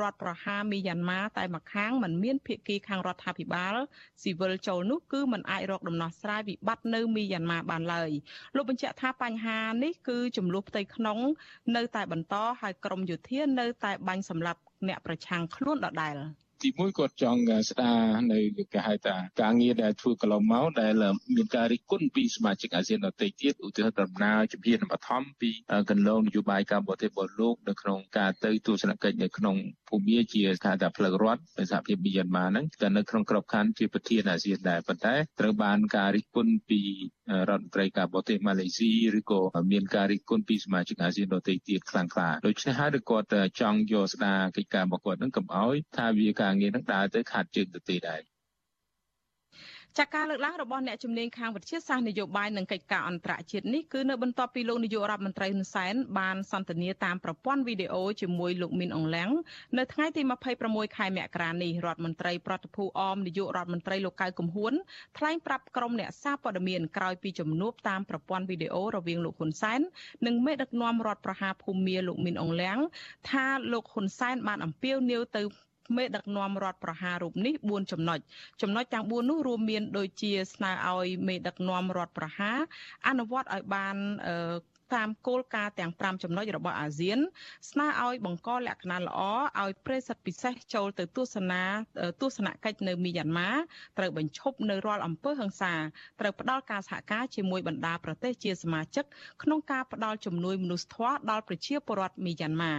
[0.00, 3.74] រដ្ឋប្រហារមីយ៉ាន់ម៉ាតែម្ខាងមិនមានភាគីខាងរដ្ឋាភិបាល
[4.22, 8.10] ស៊ីវិលចូលនោះគឺមិនអាចរកដំណោះស្រាយវិបត្តិនៅមីយ៉ាន់ម៉ាបានឡើយ
[8.56, 11.18] លោកបញ្ជាក់ថាបញ្ហានេះគឺចំនួនផ្ទៃក្នុង
[11.76, 16.16] នៅតែបន្តហើយក្រមយោធានៅតែបាញ់សម្លាប់ អ្នកប្រឆាំងខ្លួនដដែល។
[16.64, 18.00] ទីមួយគាត់ចង់ស្ដារ
[18.32, 18.40] នៅ
[18.72, 20.92] គេហៅថាការងារដែលធ្វើកន្លងមកដែល
[21.34, 25.50] មានការរិះគន់ពីសមាជិកអាស៊ានដទៃទៀតឧទាហរណ៍ដំណើរជំហានបឋមពី
[25.90, 29.56] កន្លងនយោបាយការបរទេសរបស់លោកនៅក្នុងការទៅទស្សនកិច្ចនៅក្នុង
[29.88, 36.80] ភូមិជាថាថាផ្លូវរដ្ឋនៅសហភាពមីយ៉ាន់ម៉ាហ្នឹងក៏នៅក្នុងក្របខ័ណ្ឌជាប្រធានអាស៊ានដែរប៉ុន្តែត្រូវបានការរិះគន់ពី
[37.48, 39.40] រដ្ឋមន្ត្រីការបរទេសម៉ាឡេស៊ីឬក៏
[39.72, 43.28] មានការរិះគន់ពីសមាជិកអាស៊ានដទៃទៀតខ្លាំងក្លាដូច្នេះហើយគាត់
[43.60, 48.33] ចង់យកស្ដារកិច្ចការរបស់គាត់ហ្នឹងកុំឲ្យថាវាការងារហ្នឹងដើរទៅខាត់ជើងទៅទេដែរ
[49.98, 59.30] ចាការលើកឡើងរបស់អ្នកជំនាញខាងវិទ្យាសាស្ត្រនយោបាយនិងកិច្ចការអន្តរជាតិនេះគឺនៅបន្ទាប់ពីលោកនាយករដ្ឋមន្ត្រីហ៊ុនសែនបានសន្ទនាតាមប្រព័ន្ធវីដេអូជាមួយលោកមីនអងឡាំង
[59.78, 60.22] នៅថ្ងៃទី
[60.60, 64.72] 26ខែមករានេះរដ្ឋមន្ត្រីប្រតិភូអមនាយករដ្ឋមន្ត្រីលោកកៅកំហួន
[65.18, 69.80] ថ្លែងប្រាប់ក្រុមអ្នកសារព័ត៌មានក្រោយពីជំនួបតាមប្រព័ន្ធវីដេអូរវាងលោកហ៊ុនសែន
[70.26, 72.78] និងមេដឹកនាំរដ្ឋប្រហារភូមាលោកមីនអងឡាំង
[73.30, 75.42] ថាលោកហ៊ុនសែនបានអំពាវនាវទៅ
[75.96, 78.18] មេដឹកនាំរដ្ឋប្រហាររូបនេះ4ចំណុច
[78.62, 82.58] ចំណុចទាំង4នោះរួមមានដូចជាស្នើឲ្យមេដឹកនាំរដ្ឋប្រហារ
[83.08, 83.96] អនុវត្តឲ្យបាន
[84.94, 87.18] តាមគោលការណ៍ទាំង5ចំណុចរបស់អាស៊ាន
[87.70, 89.20] ស្នើឲ្យបង្កលក្ខណៈល្អ
[89.62, 91.62] ឲ្យប្រិសិទ្ធពិសេសចូលទៅទស្សនា
[92.20, 93.50] ទស្សនកិច្ចនៅមីយ៉ាន់ម៉ា
[93.98, 95.74] ត្រូវបញ្ឈប់នៅរាល់អំពើហិង្សា
[96.20, 99.04] ត្រូវផ្ដល់ការសហការជាមួយបណ្ដាប្រទេសជាសមាជិក
[99.42, 102.74] ក្នុងការផ្ដល់ជំនួយមនុស្សធម៌ដល់ប្រជាពលរដ្ឋមីយ៉ាន់ម៉ា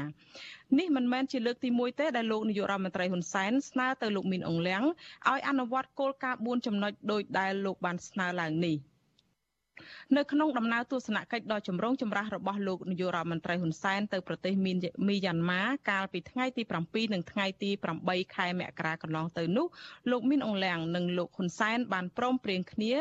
[0.79, 4.83] នេះមិនមែនជាលើកទី1ទេដែលលោកនាយករដ្ឋមន្ត្រីហ៊ុនសែនស្នើទៅលោកមីនអងលៀង
[5.29, 8.77] ឲ្យអនុវត្តគោលការណ៍4ចំណុចដោយដែលលោកបានស្នើឡើងនេះ។
[10.17, 14.53] នៅក្នុងដំណើរទស្សនកិច្ចដ៏ចម្រូងចម្រាសរបស់លោកនាយករដ្ឋមន្ត្រីហ៊ុនសែនទៅប្រទេស
[15.07, 17.69] មីយ៉ាន់ម៉ាកាលពីថ្ងៃទី7និងថ្ងៃទី
[18.01, 19.67] 8ខែមករាកន្លងទៅនោះ
[20.11, 22.93] លោកមីនអងលៀងនិងលោកហ៊ុនសែនបានព្រមព្រៀងគ្នា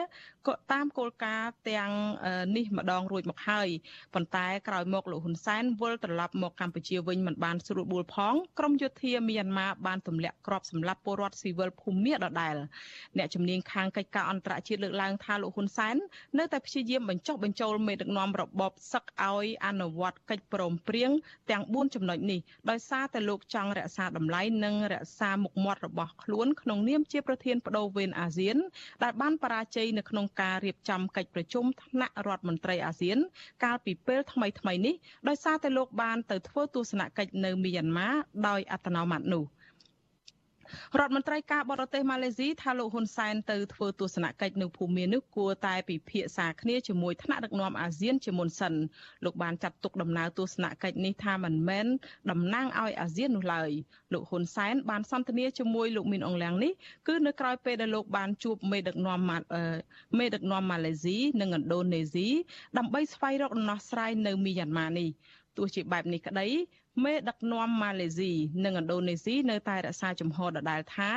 [0.48, 1.90] ក៏តាមគោលការណ៍ទាំង
[2.56, 3.68] នេះម្ដងរួចមកហើយ
[4.14, 12.54] ប៉ុន្តែក្រោយមកលោកហ៊ុនសែនវិលត្រឡប់មកកម្ពុជាវិញមិនបានស្រួលបួលផងក្រមយោធាមីយ៉ាន់ម៉ាបានទម្លាក់គ្រាប់សម្លាប់ពលរដ្ឋស៊ីវិលភូមាដដែល
[13.18, 15.96] អ្នកជំនាញខាងកិច្ចការអន្តរជាតិលើកឡើងថាលោកហ៊ុនសែន
[16.38, 21.10] នៅតែព្យាយាមបញ្ចុះបញ្ចូលមេដឹកនាំរបបសឹកឲ្យអនុវត្តកិច្ចព្រមព្រៀង
[21.50, 22.40] ទាំង4ចំណុចនេះ
[22.70, 28.56] ដោយសារតែលោកចង់រក្សាតម្លៃនិងរក្សាមុខមាត់របស់ខ្លួនក្នុងនាមជាប្រធានបដូវវេនអាស៊ាន
[29.02, 33.18] ដែលបានបរាជ័យនៅក្នុងការរៀបចំកិច្ចប្រជុំថ្នាក់រដ្ឋមន្ត្រីអាស៊ាន
[33.64, 34.94] កាលពីពេលថ្មីថ្មីនេះ
[35.28, 38.08] ដោយសារតែលោកបានទៅធ្វើទស្សនកិច្ចនៅមីយ៉ាន់ម៉ា
[38.48, 39.44] ដោយអត្តនោម័តនោះ។
[40.98, 48.74] រដ្ឋមន្ត្រីការបរទេសម៉ាឡេស៊ីថាលោកហ៊ុនសែនទៅធ្វើទស្សនកិច្ចនៅភូមិនេះគួរតែពិភាក្សាគ្នាជាមួយថ្នាក់ដឹកនាំអាស៊ានជាមុនសិន
[49.24, 51.86] លោកបានចាត់ទុកដំណើរទស្សនកិច្ចនេះថាមិនមែន
[52.30, 53.70] តំណាងឲ្យអាស៊ាននោះឡើយ
[54.12, 56.72] លោកហ៊ុនសែនបានសន្ទនាជាមួយលោកមីនអងលៀងនេះ
[57.08, 59.20] គឺនៅក្រៅពេលដែលលោកបានជួបមេដឹកនាំ
[60.18, 62.28] មេដឹកនាំម៉ាឡេស៊ីនិងឥណ្ឌូនេស៊ី
[62.78, 65.08] ដើម្បីស្វែងរកដំណោះស្រាយនៅមីយ៉ាន់ម៉ានេះ
[65.56, 66.48] ទោះជាបែបនេះក្តី
[67.02, 68.32] មេដឹកនាំម៉ាឡេស៊ី
[68.64, 71.10] និងឥណ្ឌូនេស៊ីនៅតែរក្សាជំហរដដែលថា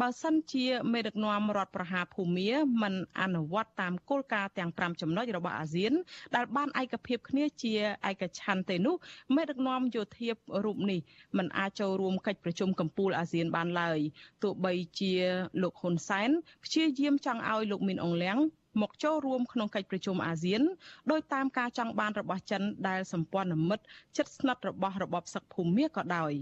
[0.00, 2.50] បើសិនជាមេដឹកនាំរដ្ឋប្រហារភូមា
[2.82, 5.92] មិនអនុវត្តតាមគោលការណ៍ទាំង5ចំណុចរបស់អាស៊ាន
[6.36, 7.74] ដែលបានឯកភាពគ្នាជា
[8.10, 8.96] ឯកច្ឆន្ទទេនោះ
[9.36, 10.28] មេដឹកនាំយោធា
[10.64, 11.00] រូបនេះ
[11.38, 13.98] មិនអាចចូលរួមកិច្ចប្រជុំកំពូលអាស៊ានបានឡើយ
[14.42, 15.14] ទោះបីជា
[15.62, 16.30] លោកហ៊ុនសែន
[16.64, 18.38] ព្យាយាមចង់ឲ្យលោកមីនអងលៀង
[18.80, 20.62] មកចូលរួមក្នុងកិច្ចប្រជុំអាស៊ាន
[21.10, 23.84] ដោយតាមការចង់បានរបស់ចិនដែលសម្ព័ន្ធមិត្ត
[24.16, 26.32] ជិតស្និទ្ធរបស់របបសឹកភូមាក៏ដោយ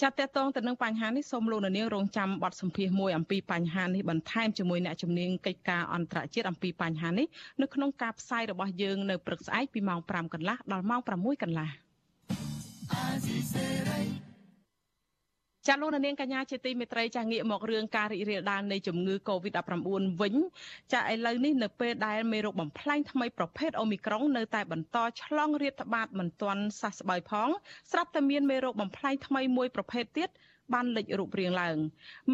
[0.00, 7.26] ចាត់តតងទៅនឹងបញ្ហានេះសូមលោកនាងរងចាំបទសម្ភាសន៍មួយអំពីបញ្ហានេះបន្ថែមជាមួយអ្នកជំនាញកិច្ចការអន្តរជាតិអំពីបញ្ហានេះ
[7.60, 11.68] នៅក្នុងការផ្សាយរបស់យើងនៅព្រឹកស្អែកពីម៉ោង5កន្លះដល់ម៉ោង6កន្លះ
[15.70, 20.34] ចាលោកនាងកញ្ញាជាទីមេត្រីចាងាកមករឿងការរីករាលដាលនៃជំងឺ Covid-19 វិញ
[20.92, 27.48] ចាឥឡូវនេះនៅពេលដែលមេរោគបំផ្លាញថ្មីប្រភេទអូមីក្រុងនៅតែបន្តឆ្លងរាតត្បាតមិនទាន់សះស្បើយផង
[27.90, 30.28] ស្រាប់តែមានមេរោគបំផ្លាញថ្មីមួយប្រភេទទៀត
[30.74, 31.76] បានលេចរូបរាងឡើង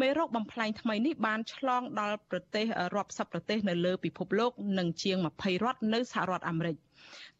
[0.01, 2.65] មេរោគបំផ្លាញថ្មីនេះបានឆ្លងដល់ប្រទេស
[2.95, 6.77] រាប់សិបប្រទេសនៅលើពិភពលោកនិងជាង20រដ្ឋនៅសហរដ្ឋអាមេរិក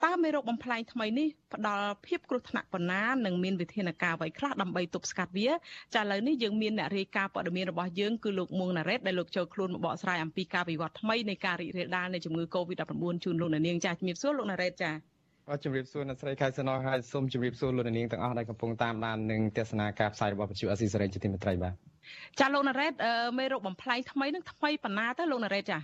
[0.05, 5.49] តើមេរោគបំផ្លាញថ្មីនេះផ្ដល់ភាពគ្រោះថ្នាក់ប៉ុណ្ណានិងមានវិធានការអ្វីខ្លះដើម្បីទប់ស្កាត់វា
[5.95, 14.91] ចាឥឡូវនេះយើងមានអ្នករាយការណ៍ព័ត៌មានរបស់យើងគឺលោកមួងណារ៉េតដែលលោកចូលខ្លួនមកបកស្រាយអំពីការវិវត្តថ្មីនៃការរីករាលដាលនៃជំងឺ Covid-19 ជូនលោកនាងចាជំរាបសួរលោកណារ៉េតចា
[15.49, 21.73] បាទជំរាបសួរអ្នកស្រីខែសណោះហើយសូមជម្រាបសួរលោកនាងទាំងអស់ដែលកំពុងតាមដាននឹងទស្សនាការផ្សាយរបស់វិទ្យុអស៊ីសេរីជាទីមេត្រីបាទ
[22.39, 22.93] ចាលោកណារ៉េត
[23.39, 25.79] មេរោគបំផ្លាញថ្មីនឹងថ្មីប៉ុណ្ណាទៅលោកណារ៉េតចា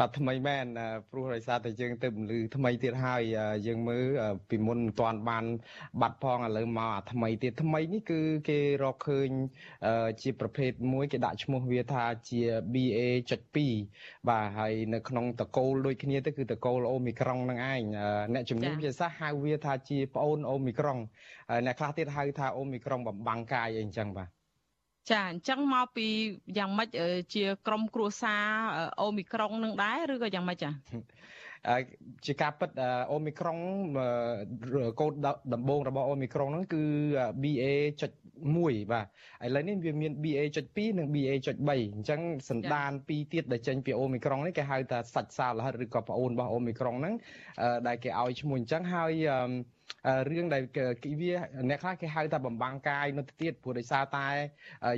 [0.00, 0.66] បាទថ្មីមែន
[1.10, 3.22] ព្រោះដោយសារតែយើងទៅពលឺថ្មីទៀតហើយ
[3.66, 4.04] យើងមើល
[4.50, 5.44] ពីមុនមិនទាន់បាន
[6.00, 9.28] បាត់ផងឥឡូវមកអាថ្មីទៀតថ្មីនេះគឺគេរកឃើញ
[10.22, 12.40] ជាប្រភេទមួយគេដាក់ឈ្មោះវាថាជា
[12.74, 13.56] BA.2
[14.28, 17.82] បាទហើយនៅក្នុងតកូលដូចគ្នាទៅគឺតកូលអូមីក្រុងនឹងឯង
[18.34, 20.98] អ្នកជំនាញវិទ្យាសាស្ត្រហៅវាថាជាប្អូនអូមីក្រុង
[21.66, 24.35] អ្នកខ្លះទៀតហៅថាអូមីក្រុងបំបាំងកាយអីអញ្ចឹងបាទ
[25.10, 26.06] ចាអញ្ចឹងមកពី
[26.58, 26.88] យ៉ាងម៉េច
[27.34, 28.44] ជាក្រុមគ្រួសារ
[29.00, 30.70] អូមីក្រុងនឹងដែរឬក៏យ៉ាងម៉េចចា
[32.26, 32.70] ជាការពិត
[33.12, 33.58] អូមីក្រុង
[35.00, 35.12] កូដ
[35.54, 36.82] ដំបូងរបស់អូមីក្រុងហ្នឹងគឺ
[37.42, 38.56] BA.1
[38.92, 39.06] បាទ
[39.44, 47.14] ឥឡូវនេះវាមាន BA.2 និង BA.3 អញ្ចឹងសន្តានពីរទៀតដែលចេញពីអូមីក្រុងនេះគេហៅថាសាច់សារលហិតឬក៏ប្អូនរបស់អូមីក្រុងហ្នឹង
[47.86, 49.12] ដែលគេឲ្យឈ្មោះអញ្ចឹងហើយ
[50.30, 50.62] រឿងដែល
[51.04, 51.32] គេវា
[51.68, 54.28] អ្នកខ្លះគេហៅថាបំបាំងកាយនៅទៀតព្រោះដោយសារតែ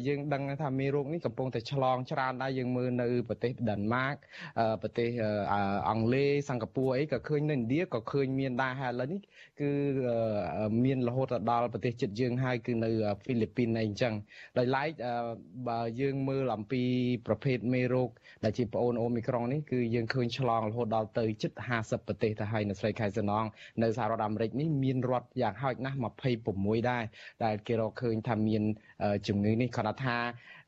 [0.07, 4.15] យើងដឹងថាមេរោគនេះកំពុងតែឆ្លងច្រើនដែរយើងមើលនៅប្រទេសដិនម៉ាក
[4.83, 5.09] ប្រទេស
[5.89, 9.21] អង់គ្លេសសិង្ហបុរីអីក៏ឃើញនៅឥណ្ឌាក៏ឃើញមានដែរហើយឥឡូវនេះ
[9.61, 9.71] គឺ
[10.85, 12.91] មានរហូតដល់ប្រទេសជិតយើងហើយគឺនៅ
[13.23, 14.15] ហ្វីលីពីនអីអញ្ចឹង
[14.59, 14.91] ដោយឡែក
[15.69, 16.83] បើយើងមើលអំពី
[17.27, 18.11] ប្រភេទមេរោគ
[18.45, 23.45] ដែលជាប្អូនអូមីក្រុងនេះគឺយើងឃើញឆ្លងរហូតដល់ទៅជិត50ប្រទេសទៅហើយនៅស្រីខែសំណង
[23.83, 25.99] នៅសហរដ្ឋអាមេរិកនេះមានរដ្ឋយ៉ាងហោចណាស់
[26.45, 27.05] 26ដែរ
[27.45, 28.63] ដែលគេរកឃើញថាមាន
[29.29, 30.17] ជំងឺនេះគាត់ថា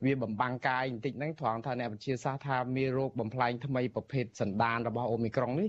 [0.05, 5.67] វាបំបាំងកាយបន្តិចហ្នឹងត្រង់ថាអ្នកវិទ្យាសាស្ត្រថាមានរោគបំផ្លាញថ្មីប្រភេទសន្តានរបស់អូមីក្រុងនេះ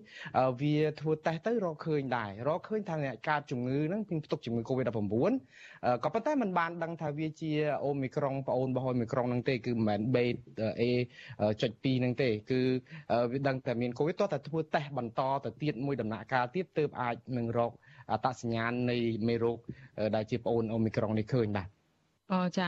[0.63, 4.91] វាធ្វើតេស្តទៅរកឃើញដែររកឃើញថាអ្នកកើតជំងឺហ្នឹងពីផ្ទុកជំងឺ Covid-19
[6.05, 7.53] ក៏ប៉ុន្តែมันបានដឹងថាវាជា
[7.85, 12.61] អូមីក្រុងប្អូនរបស់អូមីក្រុងហ្នឹងទេគឺមិនមែន B.A.2 ហ្នឹងទេ គឺ
[13.33, 17.73] វាដឹងតែមាន Covid តោះតែធ្វើតេស្តបន្តទៅទៀតមួយដំណាក់កាលទៀតទើបអាចនឹងរក
[18.11, 18.97] អត្តសញ្ញាណនៃ
[19.29, 19.59] មេរោគ
[20.15, 21.69] ដែលជាប្អូនអូមីក្រុងនេះឃើញបាទ
[22.33, 22.67] អូចា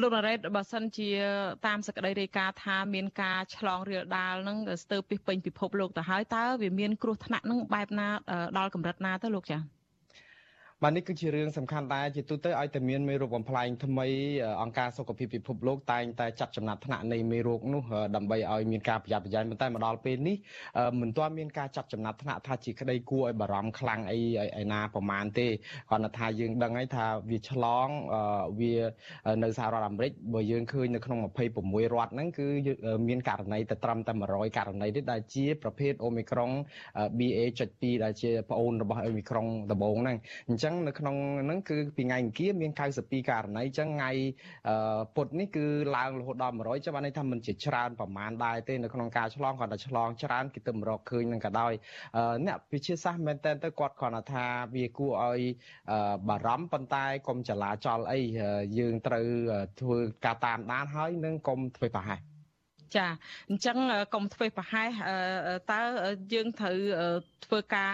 [0.00, 1.10] លោករ៉េតបើសិនជា
[1.66, 8.08] តាមសក្តីរាយការណ៍ថាមានការឆ្លងរាលដាលនឹងស្ទើរពីពេញពិភពលោកទៅហើយតើវាមានគ្រោះថ្នាក់នឹងបែបណា
[8.58, 9.58] ដល់កម្រិតណាទៅលោកចា
[10.82, 14.06] បាទនេះគឺជារឿងសំខាន់ដែរជាទូទៅឲ្យតែមានមេរោគបំផ្លាញថ្មី
[14.62, 17.82] អង្គការសុខភាពពិភពលោកតែងតែចាត់ចំណាត់ថ្នាក់នៃមេរោគនោះ
[18.16, 20.36] ដើម្បីឲ្យមានការប្រយ័ត្នប្រយែងប៉ុន្តែមកដល់ពេលនេះ
[21.00, 24.20] មិនទាន់មានការចាត់ចំណាត់ថ្នាក់ថាជាក្តីគួរឲ្យបារម្ភខ្លាំងអី
[24.62, 25.48] ឯណាប្រមាណទេ
[25.90, 27.88] គាត់ថាយើងដឹងហើយថាវាឆ្លង
[28.60, 28.74] វា
[29.42, 31.18] នៅសហរដ្ឋអាមេរិកបើយើងឃើញនៅក្នុង
[31.56, 32.46] 26រដ្ឋហ្នឹងគឺ
[33.08, 36.50] មានករណីតែត្រឹមតែ100ករណីទេដែលជាប្រភេទអូមីក្រុង
[37.18, 40.18] BA.2 ដែលជាប្អូនរបស់អូមីក្រុងដំបូងហ្នឹង
[40.48, 44.10] អញ្ចឹងចឹងនៅក្នុងហ្នឹងគឺពីថ្ងៃអង្គារមាន92ករណីអញ្ចឹងថ្ងៃ
[45.16, 45.66] ពុធនេះគឺ
[45.96, 51.72] ឡើងរហូតដល់100ចឹងបានន័យថាมันជាច្រើនប្រមាណដែរទេនៅក្នុងការឆ្លងគាត់តែឆ្លងច្រើនគេទៅរកឃើញនឹងក៏ដោយ
[52.46, 54.44] អ្នកវិទ្យាសាស្ត្រមែនតើទៅគាត់គ្រាន់តែថា
[54.76, 55.40] វាគួរឲ្យ
[56.28, 58.20] បារម្ភប៉ុន្តែកុំចលាចលអី
[58.78, 59.26] យើងត្រូវ
[59.80, 62.37] ធ្វើការតាមដានហើយនឹងកុំធ្វើប្រហែស
[62.96, 63.06] ចា
[63.50, 63.76] អញ្ចឹង
[64.14, 64.90] កុំធ្វើប្រហែស
[65.72, 65.80] តើ
[66.32, 66.76] យើងត្រូវ
[67.46, 67.92] ធ្វើការ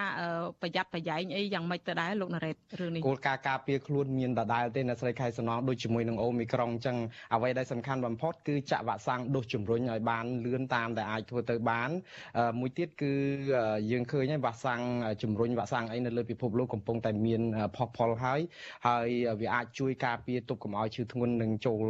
[0.62, 6.96] ប្រយ័ត្នប្រយែងអីយ៉ាងម៉េចទៅដែរលោកណារ៉េតរឿងនេះគោលការណ៍ការពារខ្លួនមានដដែលទេអ្នកស្រីខែសំណងដូចជាមួយនឹងអូមីក្រុងអញ្ចឹង
[7.34, 11.90] អ្វីដែលសំខាន់បំផុតគឺចាក់វ៉ាក់សាំងដូសជំរុញឲ្យបានលឿនតាមដែលអាចធ្វើទៅបាន
[12.60, 13.12] មួយទៀតគឺ
[13.90, 14.80] យើងឃើញហើយវ៉ាក់សាំង
[15.22, 17.42] ជំរុញវ៉ាក់សាំងអីនៅលើពិភពលោកកំពុងតែមាន
[17.76, 18.40] ផុសផុលហើយ
[18.86, 19.08] ហើយ
[19.40, 21.82] វាអាចជួយការពារទប់កុំឲ្យឈឺធ្ងន់នឹងចូល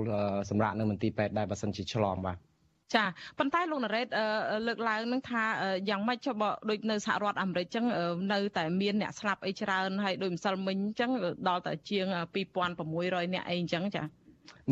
[0.50, 2.53] សម្រាប់នៅមន្ទីរពេទ្យដែរបើសិនជាឆ្លងបាទ
[2.96, 3.04] ចា
[3.38, 4.06] ប៉ុន្តែលោកណារ៉េត
[4.66, 5.44] លើកឡើងនឹងថា
[5.88, 7.84] យ៉ាងម៉េចចុះបើដូចនៅសហរដ្ឋអាមេរិកចឹង
[8.32, 11.10] នៅតែមានអ្នកស្លាប់អីច្រើនហើយដូចម្សិលមិញចឹង
[11.48, 12.06] ដល់តែជាង
[12.66, 14.02] 2600អ្នកអីចឹងចា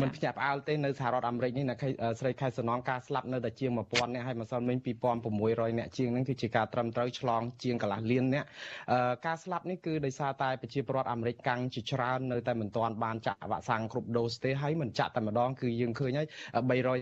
[0.01, 1.79] មិនភ្ញាក់ផ្អើលទេនៅសហរដ្ឋអាមេរិកនេះអ្នក
[2.19, 4.77] ស្រីខែសំណងការស្លាប់នៅតែជាង1000នាក់ហើយម្សិលមិញ
[5.23, 8.47] 2600នាក់ជាងហ្នឹងគឺជាការត្រឹមត្រូវឆ្លងជាងកន្លះលាននាក់
[9.25, 16.27] ការស្លាប់នេះគឺដោយសារតែប្រជាពលរដ្ឋអាមេរិកកាំងជាច្រើននៅតែមិនទាន់បានចាក់វ៉ាក់សាំងគ្រប់ដូសទេហើយមិនចាក់តែម្ដងគឺយើងឃើញហើយ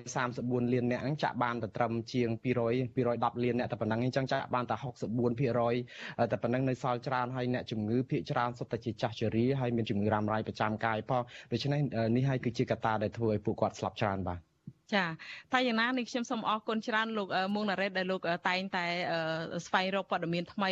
[0.09, 2.51] 334លាននាក់ហ្នឹងចាក់បានតែត្រឹមជាង200
[2.95, 4.75] 210លាននាក់តែប៉ុណ្ណឹងអញ្ចឹងចាក់បានតែ
[5.53, 11.79] 64%តែប៉ុណ្ណឹងនៅសល់ច្រើនហើយអ្នកជំងឺភាគច្រើនសុទ្ធតែជាចាស់ជរាហើយមានជំងឺរ៉ាំរ៉ៃប្រចាំកាយផងដូច្នេះ
[12.17, 14.39] នេះហើយគឺជាកត្តាដែលធ្វើឲ្យពួកគាត់ស្លាប់ច្រើនបាទ
[14.95, 15.05] ចា
[15.53, 18.85] តែយ៉ាងណានេះខ្ញុំសូមអរគុណច្រើនលោកមុងណារ៉េតដែលលោកតែងតែ
[19.67, 20.71] ស្វែងរកព័ត៌មានថ្មី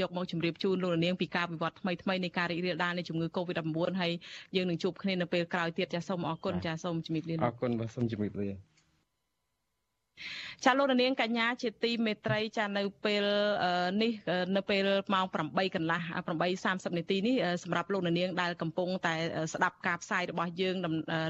[0.00, 4.12] យកមកជម្រាបជូនលោកនាងពីការវិវត្តថ្មីថ្មីនៃការរីករាលដាលនៃជំងឺ Covid-19 ហើយ
[4.56, 8.75] យើងនឹងជួបគ្នានៅពេលក្រោយទៀតចាសូមអរគុណចាសូមជំរាបលាអរគុណបាទសូមជំរាបលា
[10.64, 13.24] ចាលោកនាងកញ្ញាជាទីមេត្រីចានៅពេល
[14.02, 14.12] នេះ
[14.56, 16.00] នៅពេលម៉ោង8កន្លះ
[16.46, 19.14] 8:30នាទីនេះសម្រាប់លោកនាងដែលកំពុងតែ
[19.54, 20.74] ស្ដាប់ការផ្សាយរបស់យើង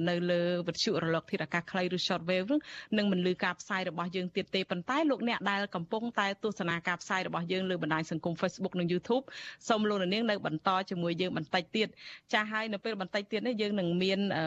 [0.08, 2.50] នៅលើវិទ្យុរលកធាតុអាកាសខ្លីឬ shortwave
[2.98, 9.24] នឹងមិនលឺការផ្សាយរបស់យើងទៀតទេប៉ុន្តែលោកអ្នកដែលកំពុងតែទស្សនាការផ្សាយរបស់យើងលើបណ្ដាញសង្គម Facebook និង YouTube
[9.68, 11.88] សូមលោកនាងនៅបន្តជាមួយយើងបន្តិចទៀត
[12.32, 14.46] ចាស់ហើយនៅពេលបន្តិចទៀតនេះយើងនឹងមានអឺ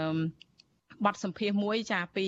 [1.05, 2.27] បទសម្ភាសមួយចាពី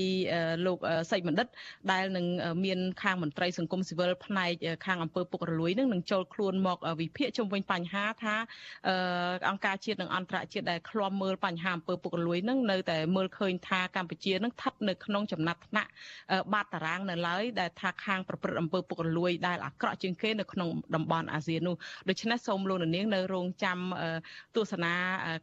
[0.65, 0.79] លោក
[1.11, 1.47] សីបណ្ឌិត
[1.91, 2.25] ដែលនឹង
[2.65, 4.51] មានខាងមន្ត្រីសង្គមស៊ីវិលផ្នែក
[4.85, 8.35] ខាងអង្គើពុករលួយនឹងនឹងចូលខ្លួនមកវិភាគជុំវិញបញ្ហាថា
[9.49, 15.89] អង្គការជាតិនិងអន្តរជាតិដែលឃ្លាំមើលបញ្ហាអង្គើពុករលួយនឹងនៅតែមើលឃើញថាកម្ពុជានឹងស្ថិតនៅក្នុងចំណាត់ថ្នាក់
[16.53, 21.75] បាតតារាងនៅឡើយដែលថាខាងប្រព្រឹត្តអង្គើពុករលួយដែលអាក្រក់ជាងគេនៅក្នុងតំបន់អាស៊ាននោះ
[22.09, 23.79] ដូច្នេះសូមលោកនាងនៅរងចាំ
[24.55, 24.93] ទស្សនា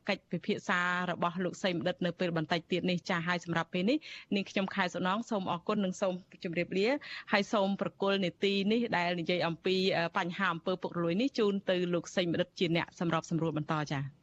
[0.08, 3.98] កិច្ចពិភាក្សារបស់លោកសីមដិតនៅពេលបន្តិចទៀតនេះចាហើយសម្រាប់ពេលនេះ
[4.34, 6.14] នាងខ្ញុំខែសំណងសូមអរគុណនិងសូម
[6.44, 6.88] ជម្រាបលា
[7.32, 9.76] ហើយសូមប្រគល់នេតិនេះដែលនិយាយអំពី
[10.16, 14.17] បញ្ហាអំពើពុករលួយនេះជូនទៅលោកសេងមនិតជាអ្នកសម្របសម្រួលបន្តចា៎